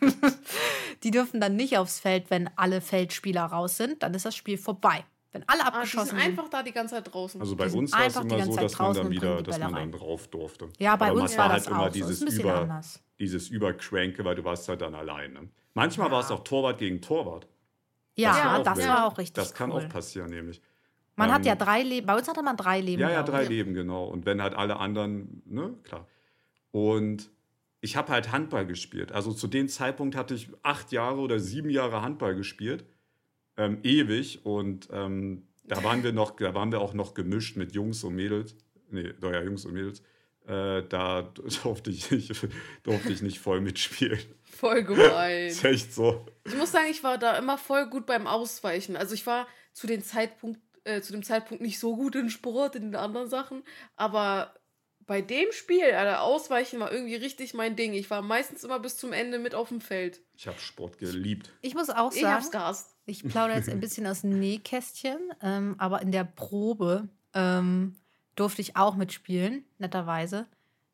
[1.02, 4.02] die dürfen dann nicht aufs Feld, wenn alle Feldspieler raus sind.
[4.02, 5.04] Dann ist das Spiel vorbei.
[5.34, 6.28] Wenn alle Ah, die abgeschossen sind sind.
[6.30, 7.40] einfach da die ganze Zeit draußen.
[7.40, 10.28] Also bei uns war es immer so, dass man dann wieder, dass man dann drauf
[10.28, 10.68] durfte.
[10.78, 11.90] Ja, bei Aber uns man war halt das immer auch so.
[11.92, 13.02] dieses Ist ein bisschen über, anders.
[13.18, 15.48] dieses Übercranke, weil du warst halt dann alleine.
[15.74, 17.48] Manchmal war es auch Torwart gegen Torwart.
[18.16, 19.82] Ja, Das war auch das war auch richtig Das kann cool.
[19.84, 20.62] auch passieren, nämlich.
[21.16, 22.06] Man hat Ähm, ja drei Leben.
[22.06, 23.02] Bei uns hatte man drei Leben.
[23.02, 23.48] Ja, ja, drei ich.
[23.48, 24.04] Leben, genau.
[24.06, 26.06] Und wenn halt alle anderen, ne, klar.
[26.70, 27.30] Und
[27.80, 29.12] ich habe halt Handball gespielt.
[29.12, 32.84] Also zu dem Zeitpunkt hatte ich acht Jahre oder sieben Jahre Handball gespielt.
[33.56, 34.44] Ähm, ewig.
[34.44, 38.14] Und ähm, da waren wir noch, da waren wir auch noch gemischt mit Jungs und
[38.14, 38.56] Mädels.
[38.90, 40.00] Nee, doch ja, Jungs und Mädels.
[40.46, 41.22] Äh, da
[41.62, 42.46] durfte ich, nicht,
[42.82, 44.20] durfte ich nicht voll mitspielen.
[44.42, 45.46] Voll gemein.
[45.46, 46.26] ist echt so.
[46.44, 48.96] Ich muss sagen, ich war da immer voll gut beim Ausweichen.
[48.96, 52.76] Also ich war zu, den Zeitpunkt, äh, zu dem Zeitpunkt nicht so gut in Sport,
[52.76, 53.62] in den anderen Sachen.
[53.96, 54.54] Aber
[55.06, 57.94] bei dem Spiel, Alter, Ausweichen war irgendwie richtig mein Ding.
[57.94, 60.20] Ich war meistens immer bis zum Ende mit auf dem Feld.
[60.36, 61.50] Ich habe Sport geliebt.
[61.62, 62.93] Ich muss auch Ich hab's sagen, gehasst.
[63.06, 67.96] Ich plaudere jetzt ein bisschen aus dem Nähkästchen, ähm, aber in der Probe ähm,
[68.36, 70.46] durfte ich auch mitspielen, netterweise,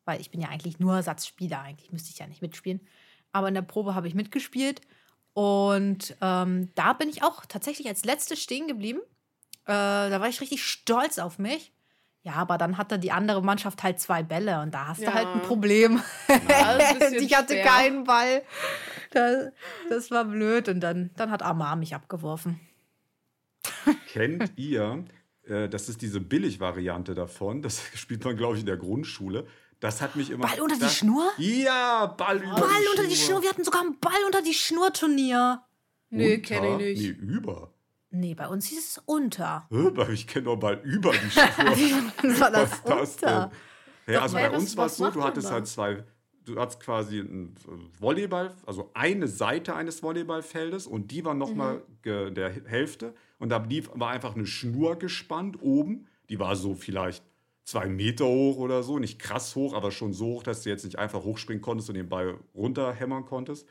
[0.05, 2.81] weil ich bin ja eigentlich nur Ersatzspieler, eigentlich müsste ich ja nicht mitspielen.
[3.31, 4.81] Aber in der Probe habe ich mitgespielt
[5.33, 8.99] und ähm, da bin ich auch tatsächlich als Letzte stehen geblieben.
[9.65, 9.71] Äh,
[10.09, 11.71] da war ich richtig stolz auf mich.
[12.23, 15.09] Ja, aber dann hatte die andere Mannschaft halt zwei Bälle und da hast Ja.
[15.09, 16.03] du halt ein Problem.
[16.27, 17.63] Ja, ein ich hatte schwer.
[17.65, 18.43] keinen Ball.
[19.13, 19.51] Das,
[19.89, 22.59] das war blöd und dann, dann hat Amar mich abgeworfen.
[24.07, 25.03] Kennt ihr,
[25.43, 29.45] äh, das ist diese Billig-Variante davon, das spielt man, glaube ich, in der Grundschule.
[29.79, 30.47] Das hat mich immer.
[30.47, 31.31] Ball unter die Schnur?
[31.37, 33.41] Ja, Ball über Ball die unter die Schnur.
[33.41, 35.63] Wir hatten sogar ein Ball unter die Schnur-Turnier.
[36.09, 36.47] Nee, Unter?
[36.47, 37.19] kenne ich nicht.
[37.21, 37.73] Nee, über.
[38.11, 39.67] Nee, bei uns hieß es unter.
[40.11, 42.11] Ich kenne doch Ball über die Schnur.
[42.23, 43.51] Was war das Was ist das unter?
[44.05, 44.13] denn?
[44.15, 46.03] Ja, also bei uns war es so, du hattest halt zwei,
[46.45, 51.83] du hattest quasi ein äh, Volleyball, also eine Seite eines Volleyballfeldes und die war nochmal
[52.03, 52.33] Mhm.
[52.33, 57.23] der Hälfte und da lief, war einfach eine Schnur gespannt oben, die war so vielleicht
[57.63, 60.83] zwei Meter hoch oder so, nicht krass hoch, aber schon so hoch, dass du jetzt
[60.83, 63.67] nicht einfach hochspringen konntest und den Ball runterhämmern konntest.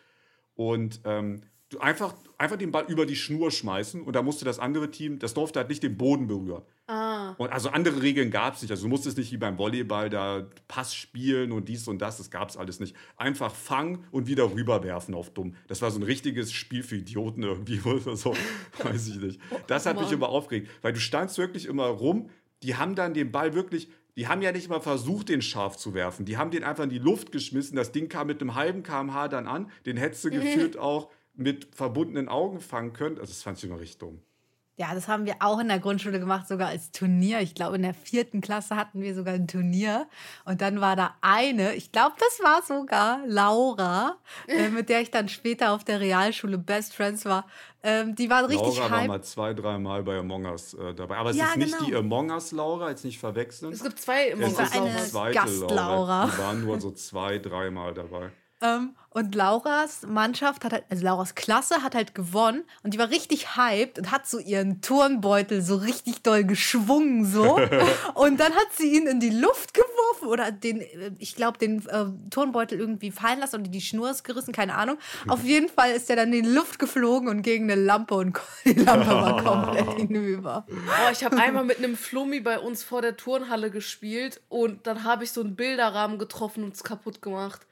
[0.55, 1.41] Und ähm,
[1.79, 5.35] einfach, einfach den Ball über die Schnur schmeißen und da musste das andere Team, das
[5.35, 6.62] durfte halt nicht den Boden berühren.
[6.89, 8.73] Ah, Und also andere Regeln gab es nicht.
[8.73, 12.16] Also du musstest nicht wie beim Volleyball da Pass spielen und dies und das.
[12.16, 12.97] Das gab es alles nicht.
[13.16, 15.55] Einfach fangen und wieder rüberwerfen auf dumm.
[15.68, 18.35] Das war so ein richtiges Spiel für Idioten irgendwie oder so.
[18.83, 19.41] Weiß ich nicht.
[19.68, 20.68] Das hat mich immer aufgeregt.
[20.83, 22.29] Weil du standst wirklich immer rum.
[22.64, 25.95] Die haben dann den Ball wirklich, die haben ja nicht mal versucht, den scharf zu
[25.95, 26.25] werfen.
[26.25, 27.77] Die haben den einfach in die Luft geschmissen.
[27.77, 29.71] Das Ding kam mit einem halben kmh dann an.
[29.87, 31.11] Den hättest du gefühlt auch
[31.41, 33.18] mit verbundenen Augen fangen könnt.
[33.18, 34.20] Also das fand ich immer richtig dumm.
[34.76, 37.41] Ja, das haben wir auch in der Grundschule gemacht, sogar als Turnier.
[37.41, 40.07] Ich glaube, in der vierten Klasse hatten wir sogar ein Turnier.
[40.47, 44.16] Und dann war da eine, ich glaube, das war sogar Laura,
[44.47, 47.47] äh, mit der ich dann später auf der Realschule Best Friends war.
[47.82, 49.09] Ähm, die war richtig Laura war hype.
[49.09, 51.16] mal zwei, dreimal bei Among Us äh, dabei.
[51.18, 51.84] Aber es Ja, ist nicht genau.
[51.91, 53.74] die Among Us Laura, jetzt nicht verwechseln.
[53.74, 55.11] Es gibt zwei Among es Us ist die eine Lauras.
[55.11, 56.26] zweite Gast-Laura.
[56.32, 58.30] Die waren nur so zwei, dreimal dabei.
[58.62, 63.11] Ähm, und Lauras Mannschaft hat halt, also Lauras Klasse hat halt gewonnen und die war
[63.11, 67.57] richtig hyped und hat so ihren Turnbeutel so richtig doll geschwungen so.
[68.15, 71.87] und dann hat sie ihn in die Luft geworfen oder den, äh, ich glaube, den
[71.89, 74.97] äh, Turnbeutel irgendwie fallen lassen und die Schnur ist gerissen, keine Ahnung.
[75.27, 78.39] Auf jeden Fall ist er dann in die Luft geflogen und gegen eine Lampe und
[78.65, 80.67] die Lampe war komplett hinüber.
[80.69, 85.03] Boah, ich habe einmal mit einem Flummi bei uns vor der Turnhalle gespielt und dann
[85.03, 87.67] habe ich so einen Bilderrahmen getroffen und es kaputt gemacht.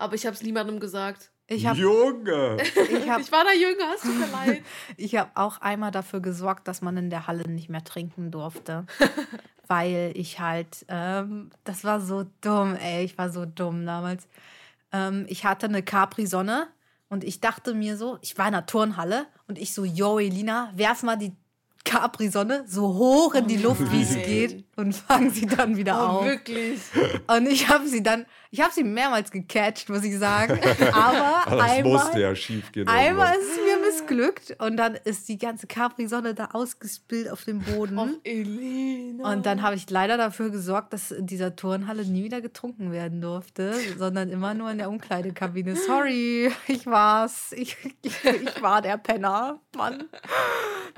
[0.00, 1.30] Aber ich habe es niemandem gesagt.
[1.46, 2.56] Ich habe Junge!
[2.62, 4.62] ich hab, Ich war da jünger, es tut mir leid.
[4.96, 8.86] Ich habe auch einmal dafür gesorgt, dass man in der Halle nicht mehr trinken durfte.
[9.68, 14.26] weil ich halt, ähm, das war so dumm, ey, ich war so dumm damals.
[14.90, 16.66] Ähm, ich hatte eine Capri-Sonne
[17.08, 20.72] und ich dachte mir so, ich war in der Turnhalle und ich so, yo, Elina,
[20.74, 21.32] werf mal die
[21.84, 26.06] Capri-Sonne so hoch in die Luft, wie es geht und fang sie dann wieder Oh,
[26.18, 26.24] auf.
[26.24, 26.80] wirklich.
[27.26, 30.58] Und ich habe sie dann, ich habe sie mehrmals gecatcht, muss ich sagen.
[30.92, 32.88] Aber Aber das einmal, musste ja schief gehen.
[32.88, 37.60] Einmal ist es mir missglückt und dann ist die ganze Capri-Sonne da ausgespillt auf dem
[37.60, 37.98] Boden.
[37.98, 39.32] Och, Elena.
[39.32, 43.20] Und dann habe ich leider dafür gesorgt, dass in dieser Turnhalle nie wieder getrunken werden
[43.20, 45.76] durfte, sondern immer nur in der Umkleidekabine.
[45.76, 47.52] Sorry, ich war's.
[47.56, 49.60] Ich, ich, ich war der Penner.
[49.76, 50.04] Mann.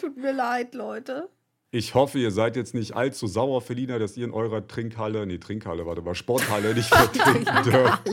[0.01, 1.29] Tut mir leid, Leute.
[1.75, 5.39] Ich hoffe, ihr seid jetzt nicht allzu sauer, Felina, dass ihr in eurer Trinkhalle, nee,
[5.39, 8.09] Trinkhalle, warte mal, Sporthalle nicht mehr trinken dürft.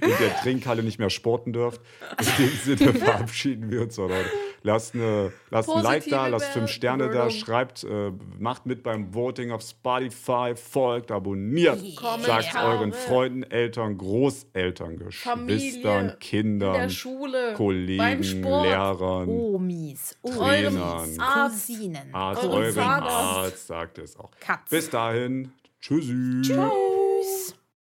[0.00, 1.80] In der Trinkhalle nicht mehr sporten dürft.
[2.18, 4.16] In dem Sinne verabschieden wir uns, oder?
[4.62, 9.14] Lasst, eine, lasst ein Like da, lasst fünf Sterne da, schreibt, äh, macht mit beim
[9.14, 12.42] Voting auf Spotify, folgt, abonniert, Kommentare.
[12.42, 19.28] sagt euren Freunden, Eltern, Großeltern, Geschwistern, Familie, in Kindern, der Schule, beim Kollegen, Sport, Lehrern,
[19.28, 21.16] Omis, Trainern.
[21.16, 22.42] Cousinen, Arzt,
[22.74, 23.10] Zahnarzt.
[23.10, 24.30] Arzt sagt es auch.
[24.40, 24.66] Katzen.
[24.70, 26.14] Bis dahin, tschüssi.
[26.42, 27.55] Tschüss.